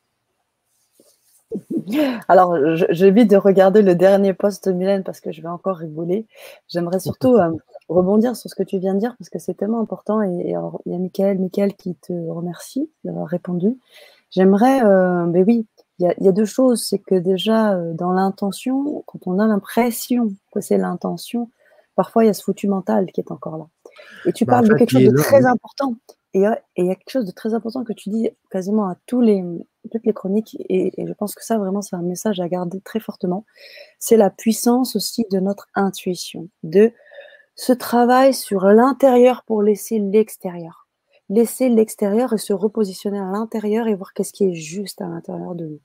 Alors, 2.28 2.58
j'évite 2.90 3.30
de 3.30 3.38
regarder 3.38 3.82
le 3.82 3.96
dernier 3.96 4.34
post 4.34 4.68
de 4.68 4.74
Mylène 4.74 5.04
parce 5.04 5.22
que 5.22 5.32
je 5.32 5.42
vais 5.42 5.48
encore 5.48 5.78
rigoler. 5.78 6.26
J'aimerais 6.68 7.00
surtout 7.00 7.36
euh, 7.38 7.52
rebondir 7.90 8.36
sur 8.36 8.50
ce 8.50 8.56
que 8.56 8.64
tu 8.64 8.80
viens 8.80 8.96
de 8.96 9.00
dire 9.00 9.16
parce 9.18 9.30
que 9.30 9.40
c'est 9.40 9.54
tellement 9.54 9.80
important. 9.80 10.22
Et, 10.22 10.54
il 10.86 10.92
y 10.92 10.96
a 10.96 11.00
Michael, 11.00 11.38
Michael 11.38 11.76
qui 11.76 11.96
te 11.96 12.12
remercie 12.12 12.90
d'avoir 13.04 13.28
répondu. 13.28 13.78
J'aimerais, 14.32 14.84
euh, 14.84 15.26
ben 15.28 15.44
oui, 15.48 15.68
il 16.00 16.14
y, 16.20 16.28
a, 16.28 16.32
deux 16.32 16.46
choses. 16.46 16.86
C'est 16.86 17.00
que 17.00 17.16
déjà, 17.16 17.74
euh, 17.74 17.94
dans 17.94 18.12
l'intention, 18.12 19.04
quand 19.08 19.20
on 19.26 19.40
a 19.40 19.48
l'impression 19.48 20.34
que 20.54 20.62
c'est 20.62 20.78
l'intention, 20.78 21.50
parfois 21.96 22.24
il 22.24 22.28
y 22.28 22.30
a 22.30 22.34
ce 22.34 22.44
foutu 22.44 22.68
mental 22.68 23.12
qui 23.12 23.22
est 23.22 23.32
encore 23.32 23.58
là. 23.58 23.66
Et 24.26 24.34
tu 24.34 24.46
bah, 24.46 24.54
parles 24.54 24.68
de 24.68 24.76
quelque 24.76 24.92
chose 24.92 25.12
de 25.12 25.18
très 25.18 25.46
important. 25.46 25.96
Et 26.34 26.44
il 26.76 26.86
y 26.86 26.92
a 26.92 26.96
quelque 26.96 27.10
chose 27.10 27.26
de 27.26 27.32
très 27.32 27.56
important 27.56 27.84
que 27.84 27.94
tu 27.94 28.10
dis 28.10 28.30
quasiment 28.52 28.88
à 28.88 28.96
tous 29.08 29.22
les, 29.22 29.44
toutes 29.92 30.06
les 30.06 30.14
chroniques, 30.14 30.56
et, 30.70 30.92
je 30.98 31.14
pense 31.14 31.34
que 31.34 31.44
ça, 31.44 31.58
vraiment, 31.58 31.82
c'est 31.82 31.96
un 31.96 32.04
message 32.04 32.40
à 32.40 32.48
garder 32.48 32.80
très 32.82 33.00
fortement, 33.00 33.46
c'est 33.98 34.18
la 34.18 34.30
puissance 34.30 34.96
aussi 34.96 35.26
de 35.32 35.40
notre 35.40 35.68
intuition, 35.74 36.50
de 36.64 36.92
ce 37.56 37.74
travail 37.74 38.34
sur 38.34 38.66
l'intérieur 38.66 39.44
pour 39.46 39.64
laisser 39.64 39.98
l'extérieur. 40.00 40.87
Laisser 41.30 41.70
l'extérieur 41.70 42.34
et 42.34 42.38
se 42.38 42.54
repositionner 42.54 43.20
à 43.20 43.32
l'intérieur 43.32 43.88
et 43.88 43.96
voir 43.96 44.14
qu'est-ce 44.14 44.34
qui 44.34 44.46
est 44.46 44.54
juste 44.54 45.02
à 45.02 45.08
l'intérieur 45.08 45.56
de 45.56 45.66
nous. 45.66 45.82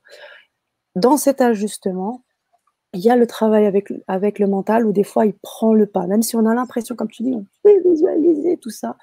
Dans 0.94 1.16
cet 1.16 1.40
ajustement, 1.40 2.24
il 2.94 3.00
y 3.00 3.10
a 3.10 3.16
le 3.16 3.26
travail 3.26 3.66
avec, 3.66 3.92
avec 4.06 4.38
le 4.38 4.46
mental 4.46 4.86
où 4.86 4.92
des 4.92 5.04
fois 5.04 5.24
il 5.26 5.34
prend 5.34 5.72
le 5.72 5.86
pas, 5.86 6.06
même 6.06 6.22
si 6.22 6.36
on 6.36 6.44
a 6.46 6.54
l'impression, 6.54 6.94
comme 6.94 7.10
tu 7.10 7.22
dis, 7.22 7.34
on 7.34 7.46
peut 7.62 7.88
visualiser 7.88 8.58
tout 8.58 8.70
ça. 8.70 8.96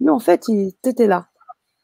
Mais 0.00 0.10
en 0.10 0.18
fait, 0.18 0.48
il, 0.48 0.74
était 0.84 1.06
là. 1.06 1.28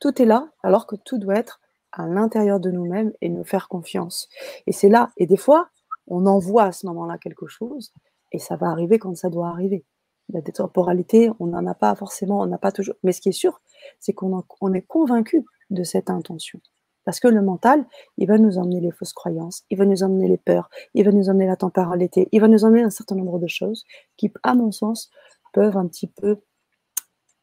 Tout 0.01 0.21
est 0.21 0.27
là, 0.27 0.51
alors 0.63 0.87
que 0.87 0.97
tout 0.97 1.19
doit 1.19 1.37
être 1.37 1.61
à 1.93 2.07
l'intérieur 2.07 2.59
de 2.59 2.71
nous-mêmes 2.71 3.13
et 3.21 3.29
nous 3.29 3.45
faire 3.45 3.69
confiance. 3.69 4.29
Et 4.67 4.73
c'est 4.73 4.89
là. 4.89 5.11
Et 5.17 5.27
des 5.27 5.37
fois, 5.37 5.69
on 6.07 6.27
envoie 6.27 6.65
à 6.65 6.73
ce 6.73 6.87
moment-là 6.87 7.19
quelque 7.19 7.47
chose 7.47 7.93
et 8.33 8.39
ça 8.39 8.57
va 8.57 8.69
arriver 8.69 8.99
quand 8.99 9.15
ça 9.17 9.31
doit 9.31 9.49
arriver. 9.49 9.85
La 10.33 10.41
temporalité, 10.41 11.31
on 11.41 11.47
n'en 11.47 11.67
a 11.67 11.75
pas 11.75 11.95
forcément, 11.95 12.41
on 12.41 12.47
n'a 12.47 12.59
pas 12.59 12.73
toujours. 12.73 12.95
Mais 13.03 13.13
ce 13.13 13.21
qui 13.21 13.29
est 13.29 13.33
sûr, 13.33 13.61
c'est 14.01 14.13
qu'on 14.13 14.45
on 14.61 14.73
est 14.75 14.83
convaincu 14.83 15.45
de 15.71 15.83
cette 15.83 16.11
intention. 16.11 16.61
Parce 17.05 17.19
que 17.19 17.29
le 17.29 17.43
mental, 17.43 17.85
il 18.17 18.29
va 18.29 18.39
nous 18.39 18.59
emmener 18.59 18.81
les 18.81 18.93
fausses 18.93 19.13
croyances, 19.13 19.65
il 19.71 19.79
va 19.79 19.85
nous 19.85 20.03
emmener 20.03 20.29
les 20.29 20.39
peurs, 20.39 20.71
il 20.95 21.05
va 21.05 21.11
nous 21.11 21.29
emmener 21.29 21.47
la 21.47 21.57
temporalité, 21.57 22.29
il 22.31 22.41
va 22.41 22.49
nous 22.49 22.65
emmener 22.65 22.83
un 22.83 22.91
certain 22.91 23.17
nombre 23.17 23.39
de 23.39 23.49
choses 23.49 23.85
qui, 24.17 24.33
à 24.43 24.55
mon 24.55 24.71
sens, 24.71 25.11
peuvent 25.53 25.77
un 25.77 25.87
petit 25.87 26.07
peu 26.07 26.39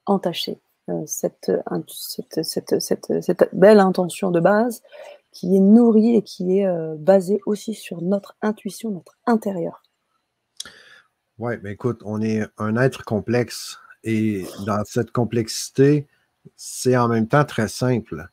entacher 0.05 0.61
euh, 0.89 1.03
cette, 1.05 1.51
cette, 2.41 2.79
cette, 2.79 3.49
belle 3.53 3.79
intention 3.79 4.31
de 4.31 4.39
base 4.39 4.81
qui 5.31 5.55
est 5.55 5.59
nourrie 5.59 6.15
et 6.15 6.23
qui 6.23 6.59
est 6.59 6.65
euh, 6.65 6.95
basée 6.97 7.41
aussi 7.45 7.73
sur 7.73 8.01
notre 8.01 8.35
intuition, 8.41 8.89
notre 8.91 9.17
intérieur. 9.25 9.83
Oui, 11.37 11.53
mais 11.61 11.73
écoute, 11.73 12.01
on 12.05 12.21
est 12.21 12.43
un 12.57 12.75
être 12.77 13.05
complexe 13.05 13.77
et 14.03 14.45
dans 14.65 14.83
cette 14.85 15.11
complexité, 15.11 16.07
c'est 16.55 16.97
en 16.97 17.07
même 17.07 17.27
temps 17.27 17.45
très 17.45 17.67
simple. 17.67 18.27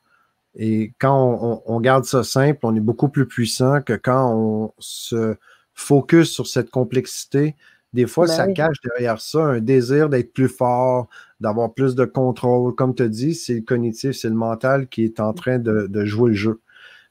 Et 0.55 0.95
quand 0.99 1.62
on, 1.66 1.81
garde 1.81 2.05
ça 2.05 2.25
simple, 2.25 2.61
on 2.62 2.75
est 2.75 2.81
beaucoup 2.81 3.09
plus 3.09 3.27
puissant 3.27 3.83
que 3.83 3.92
quand 3.92 4.33
on 4.35 4.73
se 4.79 5.37
focus 5.77 6.31
sur 6.31 6.47
cette 6.47 6.71
complexité. 6.71 7.55
Des 7.92 8.07
fois, 8.07 8.27
ça 8.27 8.47
ben 8.47 8.55
cache 8.55 8.77
derrière 8.83 9.21
ça 9.21 9.45
un 9.45 9.61
désir 9.61 10.09
d'être 10.09 10.33
plus 10.33 10.49
fort, 10.49 11.09
d'avoir 11.40 11.73
plus 11.73 11.95
de 11.95 12.05
contrôle. 12.05 12.75
Comme 12.75 12.95
tu 12.95 13.03
as 13.03 13.09
dit, 13.09 13.35
c'est 13.35 13.55
le 13.55 13.61
cognitif, 13.61 14.12
c'est 14.12 14.29
le 14.29 14.35
mental 14.35 14.88
qui 14.88 15.05
est 15.05 15.21
en 15.21 15.33
train 15.33 15.59
de, 15.59 15.87
de 15.87 16.05
jouer 16.05 16.31
le 16.31 16.37
jeu. 16.37 16.61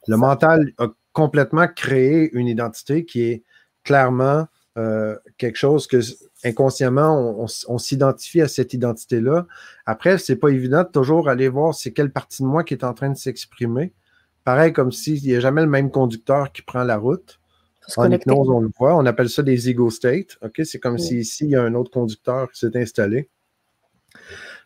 Le 0.07 0.17
mental 0.17 0.71
a 0.77 0.87
complètement 1.13 1.67
créé 1.67 2.29
une 2.33 2.47
identité 2.47 3.05
qui 3.05 3.21
est 3.21 3.43
clairement 3.83 4.47
euh, 4.77 5.15
quelque 5.37 5.57
chose 5.57 5.87
que 5.87 5.99
inconsciemment, 6.43 7.47
on, 7.67 7.77
s'identifie 7.77 8.41
à 8.41 8.47
cette 8.47 8.73
identité-là. 8.73 9.47
Après, 9.85 10.17
c'est 10.17 10.35
pas 10.35 10.49
évident 10.49 10.83
de 10.83 10.89
toujours 10.89 11.29
aller 11.29 11.47
voir 11.47 11.73
c'est 11.73 11.91
quelle 11.91 12.11
partie 12.11 12.43
de 12.43 12.47
moi 12.47 12.63
qui 12.63 12.73
est 12.73 12.83
en 12.83 12.93
train 12.93 13.09
de 13.09 13.17
s'exprimer. 13.17 13.93
Pareil 14.43 14.73
comme 14.73 14.91
s'il 14.91 15.23
n'y 15.23 15.33
a 15.33 15.39
jamais 15.39 15.61
le 15.61 15.69
même 15.69 15.89
conducteur 15.89 16.51
qui 16.51 16.61
prend 16.61 16.83
la 16.83 16.97
route. 16.97 17.39
En 17.97 18.11
hypnose, 18.11 18.49
on 18.49 18.59
le 18.59 18.69
voit. 18.77 18.95
On 18.95 19.05
appelle 19.05 19.29
ça 19.29 19.43
des 19.43 19.69
ego 19.69 19.89
states. 19.89 20.37
OK? 20.43 20.61
C'est 20.63 20.79
comme 20.79 20.97
si 20.97 21.19
ici, 21.19 21.45
il 21.45 21.51
y 21.51 21.55
a 21.55 21.63
un 21.63 21.73
autre 21.73 21.91
conducteur 21.91 22.51
qui 22.51 22.59
s'est 22.59 22.75
installé. 22.77 23.29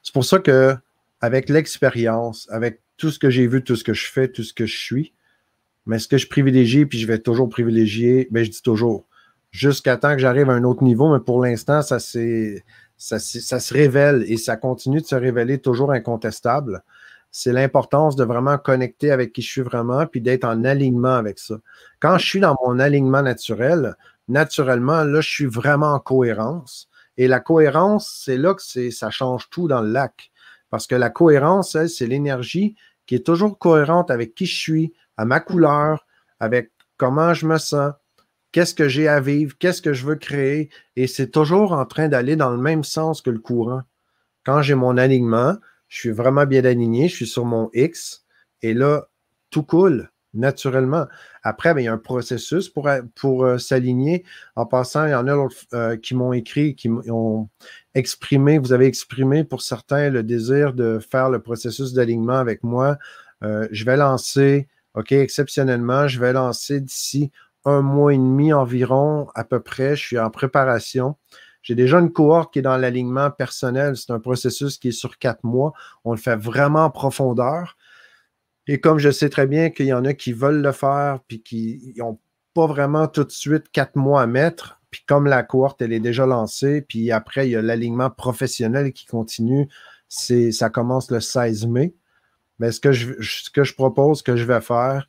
C'est 0.02 0.14
pour 0.14 0.26
ça 0.26 0.40
que, 0.40 0.76
avec 1.22 1.50
l'expérience, 1.50 2.48
avec 2.50 2.82
tout 2.98 3.12
ce 3.12 3.20
que 3.20 3.30
j'ai 3.30 3.48
vu, 3.48 3.64
tout 3.64 3.76
ce 3.76 3.84
que 3.84 3.94
je 3.94 4.10
fais, 4.10 4.28
tout 4.28 4.44
ce 4.44 4.54
que 4.54 4.66
je 4.66 4.78
suis, 4.78 5.14
mais 5.86 6.00
ce 6.00 6.08
que 6.08 6.18
je 6.18 6.28
privilégie, 6.28 6.86
puis 6.86 7.00
je 7.00 7.08
vais 7.08 7.20
toujours 7.20 7.50
privilégier, 7.50 8.28
ben, 8.32 8.44
je 8.44 8.52
dis 8.52 8.62
toujours, 8.62 9.08
jusqu'à 9.52 9.98
temps 9.98 10.14
que 10.14 10.20
j'arrive 10.20 10.50
à 10.50 10.54
un 10.54 10.64
autre 10.64 10.84
niveau, 10.84 11.12
mais 11.12 11.20
pour 11.20 11.42
l'instant, 11.42 11.82
ça, 11.82 12.00
ça, 12.00 13.20
ça 13.20 13.60
se 13.60 13.74
révèle 13.74 14.24
et 14.28 14.38
ça 14.38 14.58
continue 14.58 15.02
de 15.02 15.06
se 15.06 15.16
révéler 15.16 15.60
toujours 15.60 15.92
incontestable. 15.92 16.84
C'est 17.32 17.54
l'importance 17.54 18.16
de 18.16 18.24
vraiment 18.24 18.58
connecter 18.58 19.12
avec 19.12 19.34
qui 19.34 19.42
je 19.42 19.50
suis 19.50 19.62
vraiment, 19.62 20.06
puis 20.08 20.22
d'être 20.22 20.46
en 20.46 20.64
alignement 20.64 21.16
avec 21.16 21.40
ça. 21.40 21.58
Quand 22.00 22.18
je 22.18 22.26
suis 22.26 22.40
dans 22.40 22.56
mon 22.66 22.80
alignement 22.80 23.22
naturel, 23.22 23.96
naturellement, 24.28 25.04
là, 25.04 25.22
je 25.22 25.30
suis 25.30 25.46
vraiment 25.46 25.94
en 25.94 26.00
cohérence. 26.00 26.90
Et 27.18 27.28
la 27.28 27.40
cohérence, 27.40 28.22
c'est 28.24 28.38
là 28.38 28.54
que 28.54 28.90
ça 28.92 29.10
change 29.10 29.50
tout 29.50 29.68
dans 29.68 29.82
le 29.82 29.92
lac. 29.92 30.32
Parce 30.70 30.88
que 30.88 30.96
la 30.96 31.10
cohérence, 31.10 31.78
c'est 31.88 32.08
l'énergie 32.08 32.76
qui 33.06 33.16
est 33.16 33.26
toujours 33.26 33.58
cohérente 33.58 34.12
avec 34.12 34.36
qui 34.36 34.46
je 34.46 34.60
suis, 34.60 34.94
à 35.18 35.26
ma 35.26 35.40
couleur, 35.40 36.06
avec 36.40 36.72
comment 36.98 37.34
je 37.34 37.46
me 37.46 37.58
sens, 37.58 37.94
qu'est-ce 38.52 38.74
que 38.74 38.88
j'ai 38.88 39.08
à 39.08 39.20
vivre, 39.20 39.58
qu'est-ce 39.58 39.82
que 39.82 39.94
je 39.94 40.06
veux 40.06 40.16
créer, 40.16 40.70
et 40.96 41.08
c'est 41.08 41.32
toujours 41.32 41.72
en 41.72 41.86
train 41.86 42.08
d'aller 42.08 42.36
dans 42.36 42.52
le 42.52 42.58
même 42.58 42.84
sens 42.84 43.22
que 43.22 43.30
le 43.30 43.40
courant. 43.40 43.82
Quand 44.46 44.62
j'ai 44.62 44.76
mon 44.76 44.98
alignement, 44.98 45.58
je 45.88 46.00
suis 46.00 46.12
vraiment 46.12 46.46
bien 46.46 46.66
aligné, 46.66 47.08
je 47.08 47.16
suis 47.16 47.28
sur 47.28 47.46
mon 47.46 47.70
X, 47.74 48.26
et 48.62 48.74
là, 48.74 49.08
tout 49.50 49.64
coule 49.64 50.10
naturellement. 50.34 51.08
Après, 51.44 51.74
ben, 51.74 51.82
il 51.82 51.86
y 51.86 51.88
a 51.88 51.94
un 51.94 51.98
processus 51.98 52.70
pour, 52.70 52.90
pour 53.16 53.46
euh, 53.46 53.58
s'aligner. 53.58 54.24
En 54.56 54.66
passant, 54.66 55.06
il 55.06 55.12
y 55.12 55.16
en 55.16 55.28
a 55.28 55.48
euh, 55.74 55.98
qui 55.98 56.16
m'ont 56.16 56.34
écrit, 56.34 56.76
qui 56.76 56.90
ont 56.90 57.50
exprimé, 57.96 58.60
vous 58.60 58.74
avez 58.74 58.86
exprimé 58.86 59.44
pour 59.44 59.62
certains 59.62 60.10
le 60.10 60.24
désir 60.24 60.74
de 60.74 61.00
faire 61.00 61.30
le 61.30 61.42
processus 61.42 61.94
d'alignement 61.94 62.38
avec 62.38 62.64
moi. 62.64 62.98
Euh, 63.44 63.68
je 63.72 63.86
vais 63.86 63.98
lancer, 63.98 64.68
OK, 64.94 65.12
exceptionnellement, 65.12 66.08
je 66.08 66.20
vais 66.20 66.34
lancer 66.34 66.80
d'ici 66.80 67.32
un 67.66 67.82
mois 67.82 68.14
et 68.14 68.18
demi 68.18 68.54
environ, 68.54 69.28
à 69.36 69.44
peu 69.44 69.60
près. 69.60 69.96
Je 69.96 70.06
suis 70.06 70.20
en 70.20 70.30
préparation. 70.30 71.16
J'ai 71.62 71.76
déjà 71.76 72.00
une 72.00 72.12
cohorte 72.12 72.54
qui 72.54 72.60
est 72.60 72.64
dans 72.64 72.78
l'alignement 72.78 73.32
personnel. 73.32 73.98
C'est 73.98 74.12
un 74.12 74.20
processus 74.20 74.78
qui 74.78 74.90
est 74.90 74.94
sur 74.94 75.18
quatre 75.18 75.44
mois. 75.44 75.74
On 76.06 76.12
le 76.12 76.18
fait 76.18 76.36
vraiment 76.36 76.86
en 76.86 76.90
profondeur. 76.90 77.78
Et 78.68 78.80
comme 78.80 79.00
je 79.00 79.10
sais 79.10 79.30
très 79.30 79.48
bien 79.48 79.70
qu'il 79.72 79.88
y 79.88 79.94
en 79.94 80.06
a 80.06 80.14
qui 80.14 80.32
veulent 80.32 80.62
le 80.62 80.72
faire, 80.72 81.20
puis 81.28 81.42
qui 81.42 81.94
n'ont 81.98 82.20
pas 82.54 82.68
vraiment 82.68 83.08
tout 83.08 83.24
de 83.24 83.32
suite 83.32 83.70
quatre 83.72 83.96
mois 83.96 84.22
à 84.22 84.28
mettre, 84.28 84.80
puis 84.92 85.04
comme 85.08 85.26
la 85.26 85.44
cohorte, 85.44 85.82
elle 85.82 85.94
est 85.94 86.00
déjà 86.00 86.26
lancée, 86.26 86.82
puis 86.82 87.12
après, 87.12 87.48
il 87.48 87.52
y 87.52 87.56
a 87.56 87.62
l'alignement 87.62 88.10
professionnel 88.10 88.92
qui 88.94 89.06
continue. 89.06 89.68
Ça 90.08 90.70
commence 90.70 91.12
le 91.12 91.20
16 91.20 91.68
mai. 91.68 91.94
Mais 92.58 92.72
ce 92.72 92.80
que 92.80 92.92
je, 92.92 93.14
ce 93.22 93.50
que 93.50 93.64
je 93.64 93.74
propose 93.74 94.22
que 94.22 94.36
je 94.36 94.44
vais 94.44 94.62
faire, 94.62 95.08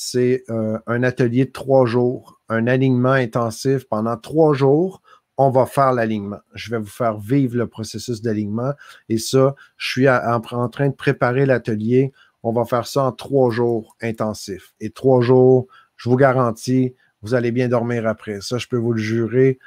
c'est 0.00 0.44
euh, 0.48 0.78
un 0.86 1.02
atelier 1.02 1.46
de 1.46 1.50
trois 1.50 1.84
jours, 1.84 2.40
un 2.48 2.68
alignement 2.68 3.14
intensif 3.14 3.82
pendant 3.88 4.16
trois 4.16 4.54
jours. 4.54 5.02
On 5.36 5.50
va 5.50 5.66
faire 5.66 5.92
l'alignement. 5.92 6.38
Je 6.54 6.70
vais 6.70 6.78
vous 6.78 6.86
faire 6.86 7.18
vivre 7.18 7.56
le 7.56 7.66
processus 7.66 8.22
d'alignement. 8.22 8.74
Et 9.08 9.18
ça, 9.18 9.56
je 9.76 9.90
suis 9.90 10.08
en, 10.08 10.40
train 10.40 10.88
de 10.88 10.94
préparer 10.94 11.46
l'atelier. 11.46 12.12
On 12.44 12.52
va 12.52 12.64
faire 12.64 12.86
ça 12.86 13.02
en 13.02 13.12
trois 13.12 13.50
jours 13.50 13.96
intensifs. 14.00 14.72
Et 14.78 14.90
trois 14.90 15.20
jours, 15.20 15.66
je 15.96 16.08
vous 16.08 16.16
garantis, 16.16 16.94
vous 17.22 17.34
allez 17.34 17.50
bien 17.50 17.66
dormir 17.66 18.06
après. 18.06 18.40
Ça, 18.40 18.56
je 18.58 18.68
peux 18.68 18.76
vous 18.76 18.92
le 18.92 19.02
jurer. 19.02 19.58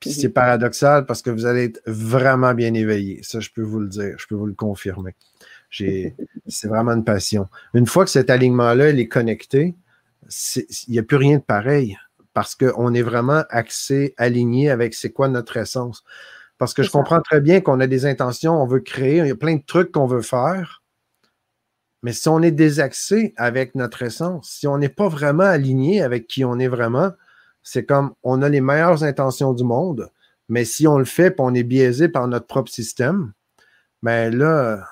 Puis 0.00 0.10
c'est 0.10 0.30
paradoxal 0.30 1.06
parce 1.06 1.22
que 1.22 1.30
vous 1.30 1.46
allez 1.46 1.66
être 1.66 1.80
vraiment 1.86 2.54
bien 2.54 2.74
éveillé. 2.74 3.22
Ça, 3.22 3.38
je 3.38 3.50
peux 3.54 3.62
vous 3.62 3.78
le 3.78 3.88
dire. 3.88 4.16
Je 4.18 4.26
peux 4.26 4.34
vous 4.34 4.46
le 4.46 4.54
confirmer. 4.54 5.14
C'est 6.46 6.68
vraiment 6.68 6.92
une 6.92 7.04
passion. 7.04 7.48
Une 7.74 7.86
fois 7.86 8.04
que 8.04 8.10
cet 8.10 8.30
alignement-là 8.30 8.90
est 8.90 9.08
connecté, 9.08 9.74
il 10.56 10.92
n'y 10.92 10.98
a 10.98 11.02
plus 11.02 11.16
rien 11.16 11.38
de 11.38 11.42
pareil 11.42 11.98
parce 12.32 12.54
qu'on 12.54 12.92
est 12.94 13.02
vraiment 13.02 13.44
axé, 13.50 14.14
aligné 14.16 14.70
avec 14.70 14.94
c'est 14.94 15.10
quoi 15.10 15.28
notre 15.28 15.56
essence. 15.56 16.04
Parce 16.58 16.74
que 16.74 16.82
je 16.82 16.90
comprends 16.90 17.20
très 17.20 17.40
bien 17.40 17.60
qu'on 17.60 17.80
a 17.80 17.86
des 17.86 18.06
intentions, 18.06 18.60
on 18.60 18.66
veut 18.66 18.80
créer, 18.80 19.18
il 19.18 19.26
y 19.26 19.30
a 19.30 19.36
plein 19.36 19.56
de 19.56 19.64
trucs 19.64 19.92
qu'on 19.92 20.06
veut 20.06 20.22
faire. 20.22 20.82
Mais 22.02 22.12
si 22.12 22.28
on 22.28 22.42
est 22.42 22.50
désaxé 22.50 23.32
avec 23.36 23.74
notre 23.74 24.02
essence, 24.02 24.50
si 24.50 24.66
on 24.66 24.78
n'est 24.78 24.88
pas 24.88 25.08
vraiment 25.08 25.44
aligné 25.44 26.02
avec 26.02 26.26
qui 26.26 26.44
on 26.44 26.58
est 26.58 26.68
vraiment, 26.68 27.12
c'est 27.62 27.86
comme 27.86 28.14
on 28.22 28.42
a 28.42 28.48
les 28.48 28.60
meilleures 28.60 29.04
intentions 29.04 29.52
du 29.54 29.64
monde, 29.64 30.10
mais 30.48 30.64
si 30.64 30.86
on 30.86 30.98
le 30.98 31.06
fait 31.06 31.28
et 31.28 31.40
on 31.40 31.54
est 31.54 31.62
biaisé 31.62 32.08
par 32.08 32.28
notre 32.28 32.46
propre 32.46 32.70
système, 32.70 33.32
ben 34.02 34.36
là, 34.36 34.86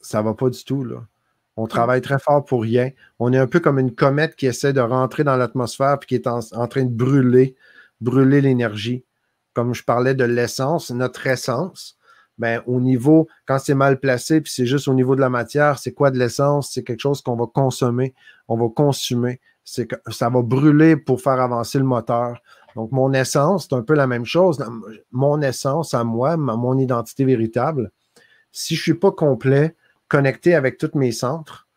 ça 0.00 0.22
va 0.22 0.34
pas 0.34 0.50
du 0.50 0.64
tout. 0.64 0.84
Là. 0.84 1.06
On 1.56 1.64
mm. 1.64 1.68
travaille 1.68 2.00
très 2.00 2.18
fort 2.18 2.44
pour 2.44 2.62
rien. 2.62 2.90
On 3.18 3.32
est 3.32 3.38
un 3.38 3.46
peu 3.46 3.60
comme 3.60 3.78
une 3.78 3.94
comète 3.94 4.36
qui 4.36 4.46
essaie 4.46 4.72
de 4.72 4.80
rentrer 4.80 5.24
dans 5.24 5.36
l'atmosphère 5.36 5.98
et 6.02 6.06
qui 6.06 6.14
est 6.14 6.26
en, 6.26 6.40
train 6.40 6.84
de 6.84 6.90
brûler, 6.90 7.56
brûler 8.00 8.40
l'énergie. 8.40 9.04
Comme 9.52 9.74
je 9.74 9.84
parlais 9.84 10.14
de 10.14 10.24
l'essence, 10.24 10.90
notre 10.90 11.26
essence, 11.26 11.98
ben, 12.38 12.62
au 12.66 12.80
niveau, 12.80 13.28
quand 13.46 13.58
c'est 13.58 13.74
mal 13.74 14.00
placé, 14.00 14.40
puis 14.40 14.50
c'est 14.50 14.64
juste 14.64 14.88
au 14.88 14.94
niveau 14.94 15.14
de 15.14 15.20
la 15.20 15.28
matière, 15.28 15.78
c'est 15.78 15.92
quoi 15.92 16.10
de 16.10 16.18
l'essence? 16.18 16.70
C'est 16.72 16.82
quelque 16.82 17.00
chose 17.00 17.20
qu'on 17.20 17.36
va 17.36 17.46
consommer, 17.46 18.14
on 18.48 18.56
va 18.56 18.68
consumer. 18.74 19.40
C'est 19.64 19.86
que 19.86 19.96
ça 20.10 20.30
va 20.30 20.40
brûler 20.40 20.96
pour 20.96 21.20
faire 21.20 21.40
avancer 21.40 21.78
le 21.78 21.84
moteur. 21.84 22.40
Donc, 22.76 22.92
mon 22.92 23.12
essence, 23.12 23.66
c'est 23.68 23.76
un 23.76 23.82
peu 23.82 23.94
la 23.94 24.06
même 24.06 24.24
chose. 24.24 24.64
Mon 25.10 25.42
essence 25.42 25.92
à 25.92 26.04
moi, 26.04 26.36
mon 26.36 26.78
identité 26.78 27.24
véritable, 27.24 27.90
si 28.52 28.74
je 28.74 28.80
ne 28.80 28.82
suis 28.84 28.94
pas 28.94 29.12
complet, 29.12 29.76
connecté 30.10 30.54
avec 30.54 30.76
tous 30.76 30.90
mes 30.94 31.12
centres, 31.12 31.68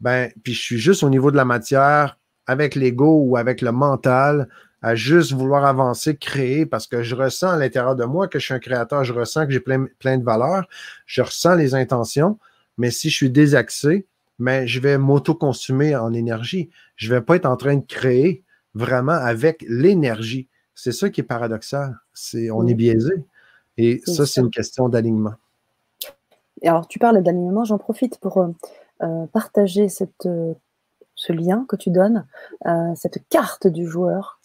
ben, 0.00 0.30
puis 0.42 0.54
je 0.54 0.60
suis 0.60 0.78
juste 0.78 1.02
au 1.02 1.10
niveau 1.10 1.30
de 1.30 1.36
la 1.36 1.44
matière, 1.44 2.18
avec 2.46 2.74
l'ego 2.74 3.22
ou 3.22 3.36
avec 3.36 3.60
le 3.60 3.72
mental, 3.72 4.48
à 4.80 4.94
juste 4.94 5.32
vouloir 5.32 5.66
avancer, 5.66 6.16
créer, 6.16 6.64
parce 6.64 6.86
que 6.86 7.02
je 7.02 7.14
ressens 7.14 7.50
à 7.50 7.56
l'intérieur 7.58 7.96
de 7.96 8.04
moi 8.04 8.28
que 8.28 8.38
je 8.38 8.46
suis 8.46 8.54
un 8.54 8.58
créateur, 8.58 9.04
je 9.04 9.12
ressens 9.12 9.46
que 9.46 9.52
j'ai 9.52 9.60
plein, 9.60 9.86
plein 9.98 10.16
de 10.16 10.24
valeurs, 10.24 10.66
je 11.04 11.20
ressens 11.20 11.56
les 11.56 11.74
intentions, 11.74 12.38
mais 12.78 12.90
si 12.90 13.10
je 13.10 13.16
suis 13.16 13.30
désaxé, 13.30 14.06
mais 14.38 14.60
ben, 14.60 14.66
je 14.66 14.80
vais 14.80 14.96
m'auto-consumer 14.96 15.94
en 15.96 16.14
énergie. 16.14 16.70
Je 16.96 17.10
ne 17.10 17.16
vais 17.16 17.20
pas 17.20 17.36
être 17.36 17.44
en 17.44 17.58
train 17.58 17.76
de 17.76 17.84
créer 17.84 18.42
vraiment 18.72 19.12
avec 19.12 19.66
l'énergie. 19.68 20.48
C'est 20.74 20.92
ça 20.92 21.10
qui 21.10 21.20
est 21.20 21.24
paradoxal. 21.24 21.98
C'est, 22.14 22.50
on 22.50 22.66
est 22.66 22.74
biaisé. 22.74 23.12
Et 23.76 24.00
ça, 24.06 24.24
c'est 24.24 24.40
une 24.40 24.50
question 24.50 24.88
d'alignement. 24.88 25.34
Alors, 26.68 26.86
tu 26.86 26.98
parles 26.98 27.22
d'alignement, 27.22 27.64
j'en 27.64 27.78
profite 27.78 28.18
pour 28.18 28.38
euh, 28.38 28.48
euh, 29.02 29.26
partager 29.26 29.88
cette, 29.88 30.26
euh, 30.26 30.54
ce 31.14 31.32
lien 31.32 31.64
que 31.68 31.76
tu 31.76 31.90
donnes, 31.90 32.26
cette 32.94 33.18
carte 33.28 33.66
du 33.66 33.86
joueur 33.86 34.40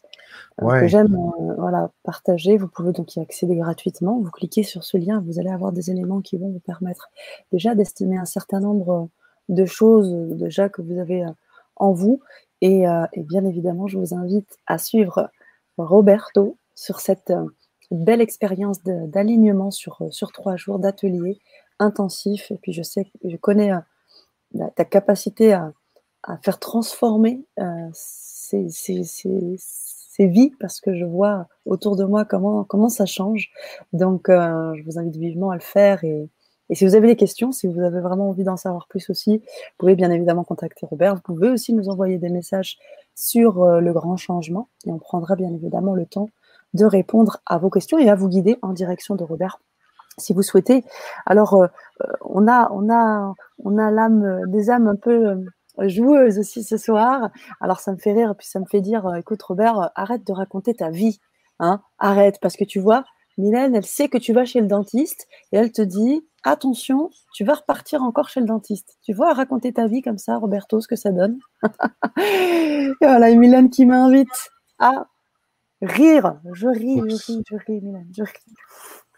que 0.60 0.88
j'aime 0.88 1.18
voilà, 1.58 1.90
partager. 2.04 2.58
Vous 2.58 2.68
pouvez 2.68 2.92
donc 2.92 3.16
y 3.16 3.22
accéder 3.22 3.56
gratuitement. 3.56 4.20
Vous 4.20 4.32
cliquez 4.32 4.64
sur 4.64 4.84
ce 4.84 4.98
lien, 4.98 5.24
vous 5.26 5.40
allez 5.40 5.50
avoir 5.50 5.72
des 5.72 5.90
éléments 5.90 6.20
qui 6.20 6.38
vont 6.38 6.50
vous 6.50 6.60
permettre 6.60 7.10
déjà 7.54 7.76
d'estimer 7.76 8.18
un 8.18 8.26
certain 8.26 8.60
nombre 8.60 9.08
de 9.48 9.66
choses 9.66 10.12
déjà 10.32 10.68
que 10.68 10.82
vous 10.82 11.00
avez 11.00 11.26
en 11.78 11.94
vous. 11.94 12.20
Et, 12.60 12.84
et 13.14 13.24
bien 13.24 13.46
évidemment, 13.46 13.88
je 13.88 13.98
vous 13.98 14.14
invite 14.14 14.58
à 14.68 14.78
suivre 14.78 15.30
Roberto 15.78 16.58
sur 16.74 17.00
cette 17.00 17.32
belle 17.92 18.22
expérience 18.22 18.84
d'alignement 18.84 19.72
sur, 19.72 20.00
sur 20.10 20.34
trois 20.34 20.58
jours 20.58 20.80
d'atelier 20.80 21.40
intensif. 21.80 22.52
Et 22.52 22.58
puis 22.58 22.74
je 22.74 22.84
sais, 22.84 23.12
je 23.24 23.38
connais 23.38 23.72
euh, 23.72 24.68
ta 24.76 24.86
capacité 24.86 25.54
à, 25.54 25.74
faire 26.42 26.60
transformer 26.60 27.46
euh, 27.60 27.90
ces, 27.94 28.68
vies 30.20 30.52
parce 30.60 30.82
que 30.82 30.96
je 30.96 31.06
vois 31.06 31.48
autour 31.66 31.96
de 31.96 32.04
moi 32.04 32.26
comment, 32.26 32.90
ça 32.90 33.06
change. 33.06 33.52
Donc 33.94 34.26
je 34.30 34.84
vous 34.84 34.98
invite 34.98 35.18
vivement 35.18 35.52
à 35.52 35.56
le 35.56 35.62
faire. 35.62 36.04
Et, 36.04 36.30
et, 36.70 36.76
si 36.76 36.84
vous 36.84 36.96
avez 36.96 37.08
des 37.08 37.16
questions, 37.16 37.52
si 37.52 37.68
vous 37.68 37.80
avez 37.82 38.00
vraiment 38.00 38.30
envie 38.30 38.44
d'en 38.44 38.58
savoir 38.58 38.88
plus 38.88 39.08
aussi, 39.12 39.38
vous 39.38 39.78
pouvez 39.78 39.96
bien 39.96 40.10
évidemment 40.10 40.44
contacter 40.44 40.88
Robert. 40.88 41.14
Vous 41.14 41.22
pouvez 41.22 41.50
aussi 41.50 41.74
nous 41.74 41.90
envoyer 41.90 42.18
des 42.18 42.30
messages 42.30 42.80
sur 43.14 43.64
le 43.64 43.94
grand 43.94 44.18
changement 44.18 44.68
et 44.88 44.92
on 44.92 44.98
prendra 44.98 45.36
bien 45.36 45.54
évidemment 45.54 45.94
le 45.94 46.08
temps 46.08 46.30
de 46.74 46.86
répondre 46.86 47.38
à 47.46 47.60
vos 47.60 47.70
questions 47.70 48.00
et 48.00 48.10
à 48.10 48.16
vous 48.16 48.30
guider 48.30 48.58
en 48.64 48.74
direction 48.74 49.16
de 49.16 49.24
Robert 49.24 49.60
si 50.18 50.34
vous 50.34 50.42
souhaitez. 50.42 50.84
Alors, 51.26 51.54
euh, 51.56 51.68
euh, 52.02 52.12
on 52.22 52.48
a, 52.48 52.70
on 52.72 52.90
a, 52.90 53.34
on 53.64 53.78
a 53.78 53.92
l'âme, 53.92 54.42
des 54.48 54.70
âmes 54.70 54.88
un 54.88 54.96
peu 54.96 55.28
euh, 55.80 55.88
joueuses 55.88 56.40
aussi 56.40 56.64
ce 56.64 56.78
soir. 56.78 57.30
Alors, 57.62 57.80
ça 57.80 57.92
me 57.92 57.98
fait 57.98 58.14
rire, 58.14 58.36
puis 58.38 58.48
ça 58.48 58.60
me 58.60 58.66
fait 58.66 58.82
dire, 58.82 59.10
écoute 59.18 59.42
Robert, 59.44 59.92
arrête 59.96 60.26
de 60.26 60.34
raconter 60.34 60.74
ta 60.74 60.90
vie, 60.90 61.20
hein, 61.60 61.82
arrête, 62.00 62.40
parce 62.42 62.56
que 62.56 62.64
tu 62.64 62.80
vois, 62.80 63.04
Mylène, 63.38 63.76
elle 63.76 63.86
sait 63.86 64.08
que 64.08 64.18
tu 64.18 64.32
vas 64.32 64.46
chez 64.46 64.62
le 64.62 64.68
dentiste 64.68 65.28
et 65.52 65.58
elle 65.58 65.74
te 65.74 65.82
dit, 65.82 66.26
attention, 66.44 67.10
tu 67.34 67.44
vas 67.44 67.56
repartir 67.56 68.02
encore 68.02 68.30
chez 68.30 68.40
le 68.40 68.46
dentiste. 68.46 68.98
Tu 69.04 69.14
vois, 69.14 69.34
raconter 69.34 69.74
ta 69.74 69.88
vie 69.88 70.02
comme 70.02 70.18
ça, 70.18 70.38
Roberto, 70.38 70.80
ce 70.80 70.88
que 70.88 70.96
ça 70.96 71.12
donne. 71.12 71.40
et 72.18 72.94
voilà, 73.02 73.34
Mylène 73.36 73.70
qui 73.70 73.86
m'invite 73.86 74.52
à 74.80 75.08
Rire, 75.82 76.40
je 76.54 76.68
ris, 76.68 76.98
je 76.98 77.34
ris, 77.34 77.44
je 77.50 77.56
ris, 77.68 77.82
Milan, 77.82 78.06
je 78.16 78.24
ris. 78.24 78.56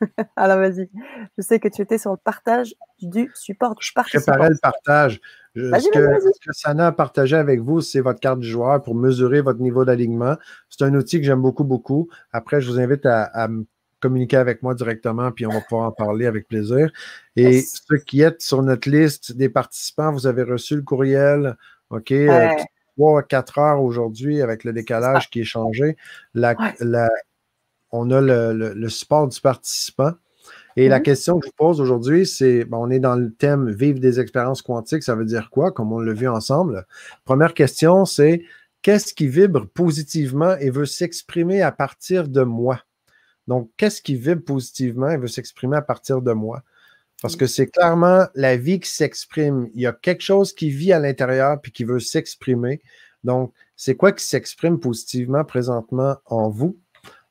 Alors 0.36 0.58
vas-y, 0.58 0.90
je 1.38 1.42
sais 1.42 1.60
que 1.60 1.68
tu 1.68 1.82
étais 1.82 1.98
sur 1.98 2.12
le 2.12 2.18
partage 2.18 2.76
du 3.02 3.32
support 3.36 3.76
Je 3.80 3.92
préparais 3.94 4.50
le 4.50 4.58
partage. 4.62 5.20
ce, 5.56 5.90
que, 5.92 6.54
Sana 6.54 6.88
a 6.88 6.92
partagé 6.92 7.36
avec 7.36 7.60
vous, 7.62 7.82
c'est 7.82 8.02
votre 8.02 8.20
carte 8.20 8.40
du 8.40 8.48
joueur 8.48 8.82
pour 8.82 8.96
mesurer 8.96 9.42
votre 9.42 9.60
niveau 9.60 9.86
d'alignement. 9.86 10.36
C'est 10.70 10.86
un 10.86 10.94
outil 10.94 11.20
que 11.20 11.26
j'aime 11.26 11.42
beaucoup, 11.42 11.64
beaucoup. 11.64 12.08
Après, 12.32 12.62
je 12.62 12.70
vous 12.70 12.80
invite 12.80 13.06
à, 13.06 13.48
communiquer 14.00 14.38
avec 14.38 14.62
moi 14.62 14.76
directement, 14.76 15.32
puis 15.32 15.48
on 15.48 15.52
va 15.52 15.62
pouvoir 15.62 15.88
en 15.88 15.92
parler 15.92 16.28
avec 16.28 16.48
plaisir. 16.48 16.92
Et 17.36 17.62
ceux 17.62 17.98
qui 17.98 18.22
êtes 18.22 18.44
sur 18.44 18.62
notre 18.62 18.88
liste 18.90 19.36
des 19.36 19.50
participants, 19.50 20.12
vous 20.12 20.28
avez 20.28 20.44
reçu 20.44 20.76
le 20.76 20.84
courriel, 20.84 21.56
OK, 21.90 22.12
euh, 22.12 22.50
trois 22.96 23.22
à 23.22 23.24
quatre 23.24 23.58
heures 23.58 23.82
aujourd'hui 23.82 24.42
avec 24.42 24.64
le 24.64 24.74
décalage 24.74 25.30
qui 25.30 25.42
est 25.42 25.46
changé. 25.46 25.98
On 27.92 28.12
a 28.12 28.22
le, 28.22 28.90
support 28.90 29.28
du 29.28 29.40
participant. 29.40 30.12
Et 30.76 30.90
la 30.90 31.00
question 31.00 31.40
que 31.40 31.48
je 31.48 31.50
vous 31.50 31.56
pose 31.58 31.82
aujourd'hui, 31.82 32.26
c'est, 32.26 32.64
ben, 32.66 32.78
on 32.78 32.92
est 32.92 33.00
dans 33.00 33.16
le 33.16 33.34
thème 33.34 33.72
vivre 33.72 34.00
des 34.00 34.20
expériences 34.20 34.62
quantiques, 34.62 35.04
ça 35.04 35.16
veut 35.16 35.26
dire 35.26 35.50
quoi, 35.50 35.72
comme 35.72 35.92
on 35.92 36.00
l'a 36.00 36.14
vu 36.14 36.28
ensemble? 36.28 36.86
Première 37.26 37.56
question, 37.56 38.06
c'est 38.06 38.44
qu'est-ce 38.84 39.14
qui 39.14 39.28
vibre 39.28 39.68
positivement 39.68 40.56
et 40.58 40.70
veut 40.70 40.86
s'exprimer 40.86 41.62
à 41.62 41.72
partir 41.72 42.28
de 42.28 42.42
moi? 42.42 42.84
Donc, 43.48 43.72
qu'est-ce 43.78 44.02
qui 44.02 44.16
vibre 44.16 44.44
positivement 44.44 45.10
et 45.10 45.18
veut 45.18 45.28
s'exprimer 45.28 45.78
à 45.78 45.82
partir 45.82 46.22
de 46.22 46.34
moi? 46.34 46.62
Parce 47.22 47.36
que 47.36 47.48
c'est 47.48 47.68
clairement 47.68 48.28
la 48.36 48.58
vie 48.58 48.80
qui 48.80 48.90
s'exprime. 48.90 49.70
Il 49.74 49.82
y 49.82 49.88
a 49.88 49.94
quelque 49.94 50.22
chose 50.22 50.54
qui 50.54 50.70
vit 50.70 50.94
à 50.94 51.00
l'intérieur 51.00 51.60
puis 51.60 51.72
qui 51.72 51.84
veut 51.84 52.00
s'exprimer. 52.00 52.82
Donc, 53.24 53.52
c'est 53.76 53.96
quoi 53.96 54.12
qui 54.12 54.24
s'exprime 54.24 54.80
positivement 54.80 55.44
présentement 55.44 56.18
en 56.26 56.50
vous? 56.50 56.78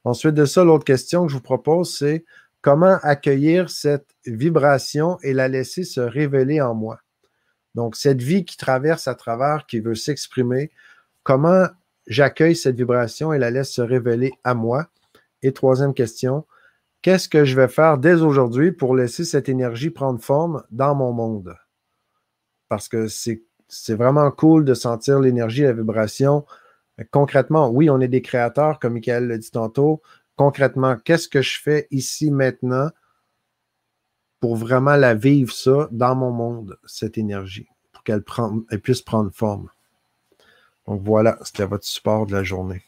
Ensuite 0.07 0.35
de 0.35 0.47
ça, 0.47 0.65
l'autre 0.65 0.85
question 0.85 1.27
que 1.27 1.33
je 1.33 1.37
vous 1.37 1.43
propose, 1.43 1.95
c'est 1.95 2.25
comment 2.63 2.97
accueillir 3.03 3.69
cette 3.69 4.09
vibration 4.25 5.19
et 5.23 5.35
la 5.35 5.49
laisser 5.49 5.85
se 5.85 6.01
révéler 6.01 6.63
en 6.63 6.75
moi? 6.75 7.01
Donc, 7.75 7.95
cette 7.95 8.23
vie 8.23 8.47
qui 8.47 8.57
traverse 8.57 9.07
à 9.07 9.15
travers, 9.15 9.67
qui 9.67 9.81
veut 9.81 9.95
s'exprimer, 9.95 10.71
comment 11.23 11.67
j'accueille 12.07 12.57
cette 12.57 12.77
vibration 12.77 13.35
et 13.35 13.39
la 13.39 13.51
laisse 13.51 13.71
se 13.71 13.83
révéler 13.83 14.33
à 14.45 14.55
moi? 14.55 14.87
Et 15.43 15.53
troisième 15.53 15.93
question, 15.93 16.47
Qu'est-ce 17.07 17.29
que 17.29 17.45
je 17.45 17.55
vais 17.55 17.69
faire 17.69 17.99
dès 17.99 18.21
aujourd'hui 18.21 18.73
pour 18.73 18.97
laisser 18.97 19.25
cette 19.25 19.49
énergie 19.49 19.91
prendre 19.91 20.21
forme 20.21 20.65
dans 20.73 20.97
mon 20.97 21.13
monde? 21.13 21.57
Parce 22.69 22.89
que 22.89 23.07
c'est 23.07 23.95
vraiment 23.95 24.29
cool 24.33 24.65
de 24.65 24.75
sentir 24.75 25.21
l'énergie, 25.21 25.63
la 25.63 25.73
vibration. 25.73 26.45
Concrètement, 27.11 27.69
oui, 27.69 27.91
on 27.91 28.01
est 28.01 28.09
des 28.09 28.23
créateurs, 28.23 28.79
comme 28.79 28.95
Michael 28.95 29.29
l'a 29.29 29.39
dit 29.39 29.51
tantôt. 29.51 30.01
Concrètement, 30.37 30.97
qu'est-ce 30.97 31.29
que 31.29 31.43
je 31.43 31.61
fais 31.61 31.87
ici 31.91 32.31
maintenant 32.31 32.89
pour 34.41 34.57
vraiment 34.57 34.97
la 34.97 35.15
vivre 35.15 35.53
ça 35.53 35.89
dans 35.91 36.15
mon 36.15 36.31
monde, 36.31 36.79
cette 36.87 37.19
énergie, 37.19 37.69
pour 37.93 38.03
qu'elle 38.03 38.23
puisse 38.83 39.03
prendre 39.03 39.31
forme? 39.33 39.69
Donc 40.87 41.03
voilà, 41.03 41.39
c'était 41.43 41.67
votre 41.67 41.85
support 41.85 42.27
de 42.27 42.33
la 42.33 42.43
journée. 42.43 42.83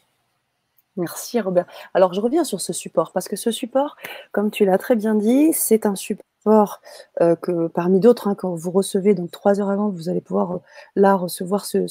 Merci 0.95 1.39
Robert. 1.39 1.65
Alors 1.93 2.13
je 2.13 2.21
reviens 2.21 2.43
sur 2.43 2.61
ce 2.61 2.73
support 2.73 3.11
parce 3.11 3.27
que 3.27 3.35
ce 3.35 3.51
support, 3.51 3.95
comme 4.31 4.51
tu 4.51 4.65
l'as 4.65 4.77
très 4.77 4.95
bien 4.95 5.15
dit, 5.15 5.53
c'est 5.53 5.85
un 5.85 5.95
support 5.95 6.25
que 6.45 7.67
parmi 7.67 7.99
d'autres, 7.99 8.27
hein, 8.27 8.35
quand 8.35 8.55
vous 8.55 8.71
recevez 8.71 9.13
donc 9.13 9.31
trois 9.31 9.59
heures 9.59 9.69
avant, 9.69 9.89
vous 9.89 10.09
allez 10.09 10.21
pouvoir 10.21 10.59
là 10.95 11.15
recevoir 11.15 11.65
ce, 11.65 11.87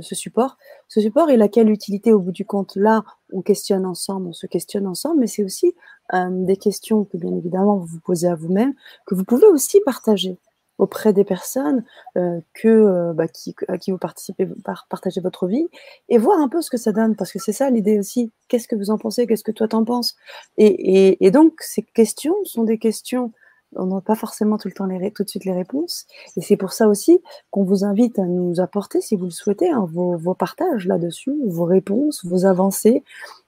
support. 0.00 0.56
Ce 0.88 1.00
support, 1.00 1.30
il 1.30 1.42
a 1.42 1.48
quelle 1.48 1.70
utilité 1.70 2.12
au 2.12 2.20
bout 2.20 2.32
du 2.32 2.44
compte? 2.44 2.76
Là, 2.76 3.04
on 3.32 3.42
questionne 3.42 3.86
ensemble, 3.86 4.28
on 4.28 4.32
se 4.32 4.46
questionne 4.46 4.86
ensemble, 4.86 5.20
mais 5.20 5.26
c'est 5.26 5.44
aussi 5.44 5.74
des 6.12 6.56
questions 6.56 7.04
que 7.04 7.16
bien 7.16 7.34
évidemment 7.34 7.76
vous 7.76 7.86
vous 7.86 8.00
posez 8.00 8.28
à 8.28 8.34
vous-même, 8.34 8.74
que 9.06 9.14
vous 9.14 9.24
pouvez 9.24 9.46
aussi 9.46 9.80
partager 9.84 10.38
auprès 10.78 11.12
des 11.12 11.24
personnes 11.24 11.84
que, 12.14 13.12
bah, 13.12 13.28
qui, 13.28 13.54
à 13.68 13.78
qui 13.78 13.92
vous 13.92 13.98
participez, 13.98 14.46
par, 14.64 14.86
partagez 14.90 15.20
votre 15.20 15.46
vie, 15.46 15.68
et 16.08 16.18
voir 16.18 16.40
un 16.40 16.48
peu 16.48 16.60
ce 16.60 16.70
que 16.70 16.76
ça 16.76 16.92
donne, 16.92 17.14
parce 17.14 17.32
que 17.32 17.38
c'est 17.38 17.52
ça 17.52 17.70
l'idée 17.70 17.98
aussi. 17.98 18.32
Qu'est-ce 18.48 18.68
que 18.68 18.76
vous 18.76 18.90
en 18.90 18.98
pensez? 18.98 19.26
Qu'est-ce 19.26 19.44
que 19.44 19.52
toi 19.52 19.68
t'en 19.68 19.84
penses? 19.84 20.16
Et, 20.58 21.24
et, 21.24 21.30
donc, 21.30 21.60
ces 21.60 21.82
questions 21.82 22.34
sont 22.44 22.64
des 22.64 22.78
questions, 22.78 23.32
on 23.76 23.86
n'a 23.86 24.00
pas 24.00 24.14
forcément 24.14 24.58
tout 24.58 24.68
le 24.68 24.74
temps 24.74 24.86
les, 24.86 25.10
tout 25.10 25.24
de 25.24 25.28
suite 25.28 25.44
les 25.44 25.52
réponses, 25.52 26.06
et 26.36 26.40
c'est 26.40 26.56
pour 26.56 26.72
ça 26.72 26.88
aussi 26.88 27.20
qu'on 27.50 27.64
vous 27.64 27.84
invite 27.84 28.18
à 28.18 28.24
nous 28.24 28.60
apporter, 28.60 29.00
si 29.00 29.16
vous 29.16 29.26
le 29.26 29.30
souhaitez, 29.30 29.70
hein, 29.70 29.86
vos, 29.90 30.16
vos, 30.16 30.34
partages 30.34 30.86
là-dessus, 30.86 31.34
vos 31.46 31.64
réponses, 31.64 32.24
vos 32.24 32.46
avancées. 32.46 33.02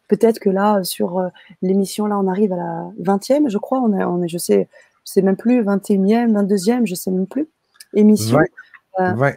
Peut-être 0.08 0.38
que 0.38 0.50
là, 0.50 0.84
sur 0.84 1.18
euh, 1.18 1.28
l'émission, 1.62 2.06
là, 2.06 2.18
on 2.18 2.28
arrive 2.28 2.52
à 2.52 2.56
la 2.56 2.90
20e, 3.00 3.48
je 3.48 3.58
crois, 3.58 3.80
on 3.80 3.98
est, 3.98 4.04
on 4.04 4.22
est 4.22 4.28
je 4.28 4.38
sais, 4.38 4.68
sais 5.04 5.22
même 5.22 5.36
plus, 5.36 5.62
21e, 5.62 6.32
22e, 6.32 6.86
je 6.86 6.94
sais 6.94 7.10
même 7.10 7.26
plus, 7.26 7.48
émission. 7.94 8.38
20. 8.98 9.34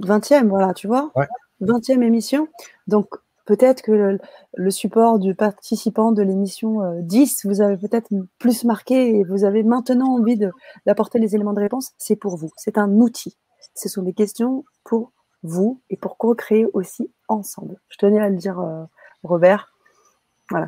20e, 0.00 0.44
euh, 0.44 0.48
voilà, 0.48 0.74
tu 0.74 0.86
vois 0.86 1.12
20e 1.60 2.02
émission. 2.02 2.48
Donc, 2.86 3.08
peut-être 3.44 3.82
que 3.82 4.18
le, 4.54 4.70
support 4.70 5.18
du 5.18 5.34
participant 5.34 6.12
de 6.12 6.22
l'émission 6.22 6.80
10 7.00 7.44
euh, 7.44 7.48
vous 7.48 7.60
avez 7.60 7.76
peut-être 7.76 8.08
plus 8.38 8.64
marqué 8.64 9.16
et 9.16 9.24
vous 9.24 9.44
avez 9.44 9.62
maintenant 9.62 10.14
envie 10.14 10.38
d'apporter 10.86 11.18
les 11.18 11.34
éléments 11.34 11.52
de 11.52 11.60
réponse. 11.60 11.92
C'est 11.98 12.16
pour 12.16 12.36
vous. 12.36 12.50
C'est 12.56 12.78
un 12.78 12.90
outil. 12.90 13.36
Ce 13.74 13.88
sont 13.88 14.02
des 14.02 14.12
questions 14.12 14.64
pour 14.84 15.12
vous 15.42 15.80
et 15.90 15.96
pour 15.96 16.16
co-créer 16.16 16.66
aussi 16.72 17.10
ensemble. 17.28 17.76
Je 17.88 17.98
tenais 17.98 18.20
à 18.20 18.28
le 18.28 18.36
dire, 18.36 18.58
euh, 18.60 18.84
Robert. 19.22 19.70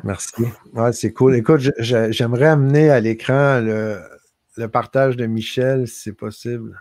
Merci. 0.03 0.33
c'est 0.91 1.13
cool. 1.13 1.35
Écoute, 1.35 1.61
j'aimerais 1.79 2.47
amener 2.47 2.89
à 2.89 2.99
l'écran 2.99 3.59
le, 3.61 4.01
partage 4.71 5.15
de 5.17 5.25
Michel, 5.27 5.87
si 5.87 6.01
c'est 6.01 6.13
possible. 6.13 6.79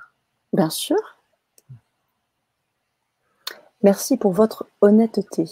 Bien 0.53 0.71
sûr. 0.71 0.97
Merci 3.83 4.17
pour 4.17 4.33
votre 4.33 4.67
honnêteté. 4.81 5.45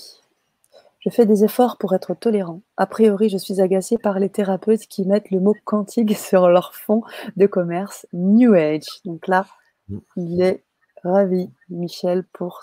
Je 1.05 1.11
fais 1.11 1.27
des 1.27 1.45
efforts 1.45 1.77
pour 1.77 1.95
être 1.95 2.14
tolérant. 2.14 2.62
A 2.77 2.87
priori, 2.87 3.29
je 3.29 3.37
suis 3.37 3.61
agacée 3.61 3.99
par 3.99 4.19
les 4.19 4.31
thérapeutes 4.31 4.87
qui 4.87 5.05
mettent 5.05 5.31
le 5.31 5.40
mot 5.40 5.55
quantique 5.64 6.17
sur 6.17 6.49
leur 6.49 6.75
fond 6.75 7.03
de 7.37 7.47
commerce 7.47 8.07
New 8.12 8.55
Age. 8.55 8.87
Donc 9.05 9.29
là, 9.29 9.47
mm. 9.88 9.99
il 10.17 10.43
est 10.43 10.64
ravi, 11.03 11.51
Michel, 11.69 12.25
pour 12.33 12.62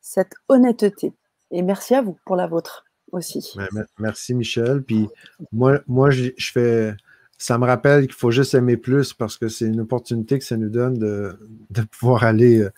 cette 0.00 0.34
honnêteté. 0.48 1.12
Et 1.50 1.62
merci 1.62 1.94
à 1.94 2.02
vous 2.02 2.18
pour 2.26 2.36
la 2.36 2.46
vôtre 2.46 2.84
aussi. 3.12 3.56
Merci, 3.98 4.34
Michel. 4.34 4.82
Puis 4.82 5.08
moi, 5.52 5.80
moi 5.86 6.10
je, 6.10 6.30
fais. 6.38 6.94
Ça 7.38 7.58
me 7.58 7.64
rappelle 7.64 8.06
qu'il 8.06 8.14
faut 8.14 8.30
juste 8.30 8.54
aimer 8.54 8.76
plus 8.76 9.12
parce 9.12 9.38
que 9.38 9.48
c'est 9.48 9.66
une 9.66 9.80
opportunité 9.80 10.38
que 10.38 10.44
ça 10.44 10.56
nous 10.56 10.68
donne 10.68 10.98
de, 10.98 11.38
de 11.70 11.82
pouvoir 11.82 12.24
aller 12.24 12.60
euh, 12.60 12.70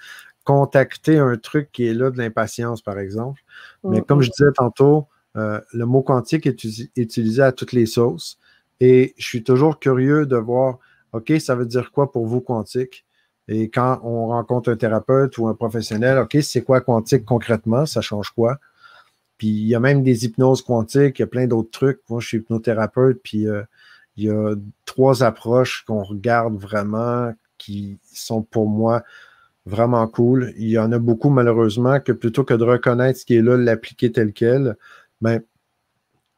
contacter 0.47 1.19
un 1.19 1.37
truc 1.37 1.71
qui 1.73 1.87
est 1.87 1.93
là 1.93 2.11
de 2.11 2.19
l'impatience, 2.19 2.81
par 2.81 2.99
exemple. 2.99 3.43
Mais 3.83 4.01
comme 4.01 4.23
je 4.23 4.31
disais 4.31 4.53
tantôt, 4.55 5.09
euh, 5.37 5.61
le 5.73 5.85
mot 5.85 6.03
quantique 6.03 6.47
est 6.47 6.65
utilisé 6.97 7.43
à 7.43 7.53
toutes 7.53 7.73
les 7.73 7.85
sauces. 7.85 8.39
Et 8.81 9.15
je 9.19 9.27
suis 9.27 9.43
toujours 9.43 9.81
curieux 9.81 10.25
de 10.25 10.37
voir, 10.37 10.79
OK, 11.13 11.33
ça 11.41 11.57
veut 11.57 11.67
dire 11.67 11.91
quoi 11.91 12.13
pour 12.13 12.27
vous 12.27 12.41
quantique? 12.41 13.05
Et 13.49 13.69
quand 13.69 14.01
on 14.05 14.29
rencontre 14.29 14.71
un 14.71 14.77
thérapeute 14.77 15.37
ou 15.39 15.49
un 15.49 15.55
professionnel, 15.55 16.19
OK, 16.19 16.39
c'est 16.43 16.63
quoi 16.63 16.81
quantique 16.81 17.25
concrètement? 17.25 17.85
Ça 17.85 18.01
change 18.01 18.31
quoi? 18.31 18.59
Puis 19.39 19.49
il 19.49 19.67
y 19.67 19.75
a 19.75 19.81
même 19.81 20.05
des 20.05 20.25
hypnoses 20.25 20.63
quantiques, 20.63 21.19
il 21.19 21.23
y 21.23 21.25
a 21.25 21.29
plein 21.29 21.47
d'autres 21.49 21.71
trucs. 21.71 22.01
Moi, 22.09 22.21
je 22.21 22.29
suis 22.29 22.39
hypnothérapeute, 22.39 23.21
puis 23.23 23.49
euh, 23.49 23.63
il 24.17 24.25
y 24.25 24.31
a 24.31 24.55
trois 24.85 25.25
approches 25.25 25.85
qu'on 25.87 26.05
regarde 26.05 26.57
vraiment 26.57 27.33
qui 27.59 27.99
sont 28.13 28.43
pour 28.43 28.69
moi 28.69 29.03
vraiment 29.67 30.07
cool. 30.07 30.55
Il 30.57 30.69
y 30.69 30.79
en 30.79 30.93
a 30.93 30.99
beaucoup, 30.99 31.29
malheureusement, 31.29 32.01
que 32.01 32.13
plutôt 32.13 32.45
que 32.45 32.55
de 32.55 32.65
reconnaître 32.65 33.19
ce 33.19 33.27
qui 33.27 33.37
est 33.37 33.43
là, 33.43 33.57
l'appliquer 33.57 34.13
tel 34.13 34.33
quel, 34.33 34.77
ben, 35.21 35.41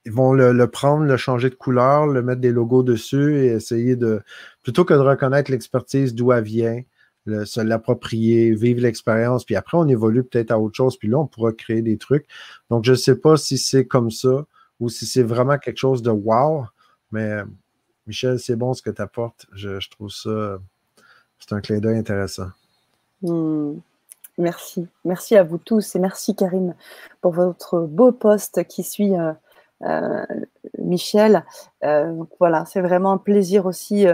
ils 0.06 0.12
vont 0.12 0.32
le, 0.32 0.66
prendre, 0.68 1.04
le 1.04 1.16
changer 1.18 1.50
de 1.50 1.54
couleur, 1.54 2.06
le 2.06 2.22
mettre 2.22 2.40
des 2.40 2.50
logos 2.50 2.82
dessus 2.82 3.36
et 3.36 3.46
essayer 3.48 3.94
de, 3.94 4.22
plutôt 4.62 4.84
que 4.86 4.94
de 4.94 5.00
reconnaître 5.00 5.50
l'expertise 5.50 6.14
d'où 6.14 6.32
elle 6.32 6.44
vient, 6.44 6.82
se 7.44 7.60
l'approprier, 7.60 8.54
vivre 8.54 8.80
l'expérience, 8.80 9.44
puis 9.44 9.54
après, 9.54 9.76
on 9.76 9.86
évolue 9.86 10.24
peut-être 10.24 10.50
à 10.50 10.58
autre 10.58 10.76
chose, 10.76 10.96
puis 10.96 11.08
là, 11.08 11.18
on 11.18 11.26
pourra 11.26 11.52
créer 11.52 11.82
des 11.82 11.98
trucs. 11.98 12.26
Donc, 12.70 12.86
je 12.86 12.92
ne 12.92 12.96
sais 12.96 13.16
pas 13.16 13.36
si 13.36 13.58
c'est 13.58 13.86
comme 13.86 14.10
ça 14.10 14.46
ou 14.80 14.88
si 14.88 15.04
c'est 15.04 15.22
vraiment 15.22 15.58
quelque 15.58 15.76
chose 15.76 16.00
de 16.00 16.10
wow, 16.10 16.64
mais 17.12 17.42
Michel, 18.06 18.38
c'est 18.38 18.56
bon 18.56 18.72
ce 18.72 18.80
que 18.80 18.90
tu 18.90 19.02
apportes. 19.02 19.46
Je, 19.52 19.78
je 19.78 19.90
trouve 19.90 20.10
ça, 20.10 20.58
c'est 21.38 21.52
un 21.52 21.60
clin 21.60 21.80
d'œil 21.80 21.98
intéressant. 21.98 22.48
Hmm. 23.22 23.78
Merci. 24.38 24.87
Merci 25.04 25.37
à 25.37 25.42
vous 25.42 25.59
tous 25.59 25.96
et 25.96 25.98
merci 25.98 26.37
Karine 26.37 26.76
pour 27.20 27.33
votre 27.33 27.81
beau 27.81 28.12
poste 28.12 28.64
qui 28.68 28.85
suit 28.85 29.16
euh, 29.16 29.33
euh, 29.83 30.24
Michel. 30.78 31.44
Euh, 31.83 32.14
voilà, 32.38 32.64
c'est 32.64 32.81
vraiment 32.81 33.11
un 33.11 33.18
plaisir 33.18 33.66
aussi 33.66 34.07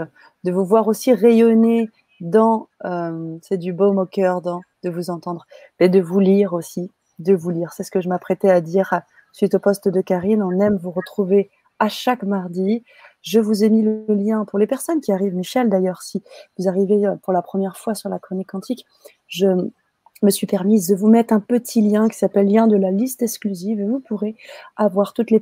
de 0.43 0.51
vous 0.51 0.65
voir 0.65 0.87
aussi 0.87 1.13
rayonner 1.13 1.91
dans, 2.21 2.69
c'est 3.41 3.57
du 3.57 3.71
beau 3.71 3.93
au 3.93 4.05
cœur 4.05 4.41
de 4.41 4.89
vous 4.89 5.11
entendre 5.11 5.45
et 5.79 5.89
de 5.89 6.01
vous 6.01 6.19
lire 6.19 6.53
aussi, 6.53 6.89
de 7.19 7.35
vous 7.35 7.51
lire. 7.51 7.73
C'est 7.73 7.83
ce 7.83 7.91
que 7.91 8.01
je 8.01 8.09
m'apprêtais 8.09 8.49
à 8.49 8.61
dire 8.61 9.01
suite 9.31 9.53
au 9.53 9.59
poste 9.59 9.89
de 9.89 10.01
Karine. 10.01 10.41
On 10.41 10.59
aime 10.59 10.77
vous 10.77 10.91
retrouver 10.91 11.51
à 11.77 11.89
chaque 11.89 12.23
mardi. 12.23 12.83
Je 13.25 13.39
vous 13.39 13.63
ai 13.63 13.69
mis 13.69 13.81
le 13.81 14.05
lien 14.07 14.45
pour 14.45 14.59
les 14.59 14.67
personnes 14.67 15.01
qui 15.01 15.11
arrivent. 15.11 15.35
Michel, 15.35 15.69
d'ailleurs, 15.69 16.03
si 16.03 16.23
vous 16.57 16.67
arrivez 16.67 17.05
euh, 17.05 17.15
pour 17.15 17.33
la 17.33 17.41
première 17.41 17.77
fois 17.77 17.95
sur 17.95 18.07
la 18.07 18.19
chronique 18.19 18.49
quantique, 18.49 18.85
je 19.27 19.47
me 20.21 20.29
suis 20.29 20.47
permise 20.47 20.87
de 20.87 20.95
vous 20.95 21.07
mettre 21.07 21.33
un 21.33 21.39
petit 21.39 21.81
lien 21.81 22.07
qui 22.07 22.17
s'appelle 22.17 22.47
lien 22.47 22.67
de 22.67 22.77
la 22.77 22.91
liste 22.91 23.23
exclusive 23.23 23.81
et 23.81 23.85
vous 23.85 23.99
pourrez 23.99 24.35
avoir 24.77 25.13
toutes 25.13 25.31
les 25.31 25.41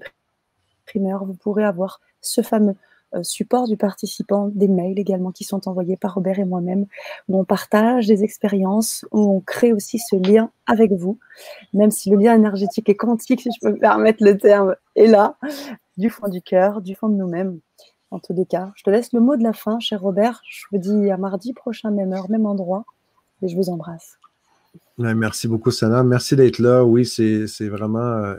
primeurs, 0.86 1.26
vous 1.26 1.36
pourrez 1.36 1.64
avoir 1.64 2.00
ce 2.22 2.42
fameux 2.42 2.76
euh, 3.16 3.22
support 3.22 3.68
du 3.68 3.78
participant, 3.78 4.50
des 4.56 4.68
mails 4.68 4.98
également 4.98 5.32
qui 5.32 5.44
sont 5.44 5.68
envoyés 5.68 5.98
par 5.98 6.16
Robert 6.16 6.40
et 6.40 6.46
moi-même, 6.46 6.88
où 7.28 7.40
on 7.40 7.46
partage 7.46 8.08
des 8.08 8.24
expériences, 8.24 9.06
où 9.12 9.20
on 9.20 9.40
crée 9.40 9.74
aussi 9.74 10.00
ce 10.00 10.16
lien 10.16 10.50
avec 10.66 10.92
vous, 10.94 11.20
même 11.74 11.92
si 11.92 12.10
le 12.10 12.18
lien 12.18 12.34
énergétique 12.34 12.90
et 12.90 12.96
quantique, 12.96 13.42
si 13.42 13.50
je 13.52 13.60
peux 13.68 13.74
me 13.74 13.80
permettre 13.80 14.24
le 14.24 14.38
terme, 14.38 14.76
est 14.96 15.08
là, 15.08 15.38
du 15.98 16.10
fond 16.10 16.28
du 16.28 16.42
cœur, 16.42 16.82
du 16.82 16.96
fond 16.96 17.10
de 17.10 17.16
nous-mêmes. 17.16 17.60
En 18.12 18.20
tous 18.20 18.34
les 18.34 18.46
cas, 18.46 18.72
je 18.76 18.84
te 18.84 18.90
laisse 18.90 19.12
le 19.14 19.20
mot 19.20 19.36
de 19.38 19.44
la 19.44 19.54
fin, 19.54 19.80
cher 19.80 20.02
Robert. 20.02 20.42
Je 20.48 20.66
vous 20.72 20.78
dis 20.78 21.10
à 21.10 21.18
mardi 21.18 21.54
prochain, 21.54 21.90
même 21.90 22.14
heure, 22.14 22.30
même 22.30 22.46
endroit, 22.46 22.86
et 23.42 23.48
je 23.48 23.56
vous 23.56 23.70
embrasse. 23.70 24.20
Merci 24.98 25.48
beaucoup, 25.48 25.72
Sana. 25.72 26.04
Merci 26.04 26.36
d'être 26.36 26.60
là. 26.60 26.84
Oui, 26.84 27.06
c'est 27.06 27.48
vraiment 27.68 28.00
euh, 28.00 28.36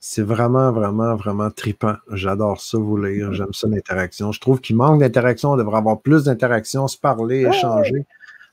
c'est 0.00 0.22
vraiment, 0.22 0.70
vraiment, 0.72 1.16
vraiment 1.16 1.50
tripant. 1.50 1.96
J'adore 2.12 2.60
ça, 2.60 2.78
vous 2.78 2.96
lire. 2.96 3.32
J'aime 3.32 3.52
ça, 3.52 3.66
l'interaction. 3.66 4.30
Je 4.30 4.40
trouve 4.40 4.60
qu'il 4.60 4.76
manque 4.76 5.00
d'interaction. 5.00 5.52
On 5.52 5.56
devrait 5.56 5.78
avoir 5.78 6.00
plus 6.00 6.24
d'interaction, 6.24 6.86
se 6.86 6.98
parler, 6.98 7.46
échanger. 7.46 8.06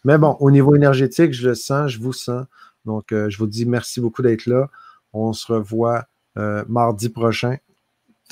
Mais 0.03 0.17
bon, 0.17 0.35
au 0.39 0.51
niveau 0.51 0.75
énergétique, 0.75 1.33
je 1.33 1.49
le 1.49 1.55
sens, 1.55 1.91
je 1.91 1.99
vous 1.99 2.13
sens. 2.13 2.45
Donc, 2.85 3.11
euh, 3.11 3.29
je 3.29 3.37
vous 3.37 3.47
dis 3.47 3.65
merci 3.65 4.01
beaucoup 4.01 4.21
d'être 4.21 4.45
là. 4.45 4.69
On 5.13 5.31
se 5.33 5.51
revoit 5.51 6.05
euh, 6.37 6.63
mardi 6.67 7.09
prochain, 7.09 7.57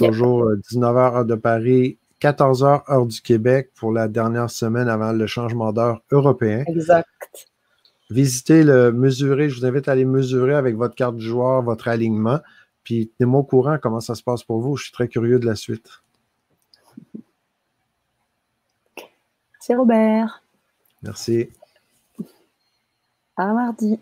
toujours 0.08 0.52
19h 0.52 0.86
euh, 0.86 1.16
heure 1.18 1.26
de 1.26 1.36
Paris, 1.36 1.98
14h 2.22 2.92
heure 2.92 3.06
du 3.06 3.22
Québec 3.22 3.72
pour 3.76 3.92
la 3.92 4.08
dernière 4.08 4.50
semaine 4.50 4.88
avant 4.88 5.12
le 5.12 5.28
changement 5.28 5.74
d'heure 5.74 6.02
européen. 6.12 6.64
Exact. 6.68 7.08
Visitez 8.10 8.64
le 8.64 8.92
mesurer. 8.92 9.50
Je 9.50 9.60
vous 9.60 9.66
invite 9.66 9.88
à 9.88 9.94
aller 9.94 10.06
mesurer 10.06 10.54
avec 10.54 10.76
votre 10.76 10.96
carte 10.96 11.16
du 11.16 11.26
joueur 11.26 11.62
votre 11.62 11.88
alignement. 11.88 12.40
Puis 12.84 13.12
tenez-moi 13.18 13.42
au 13.42 13.44
courant 13.44 13.78
comment 13.82 14.02
ça 14.02 14.16
se 14.16 14.24
passe 14.24 14.44
pour 14.44 14.60
vous. 14.60 14.76
Je 14.76 14.84
suis 14.84 14.92
très 14.92 15.08
curieux 15.08 15.40
de 15.40 15.46
la 15.46 15.56
suite. 15.56 16.04
C'est 19.60 19.76
Robert. 19.76 20.44
Merci. 21.04 21.50
À 23.38 23.54
mardi. 23.54 24.00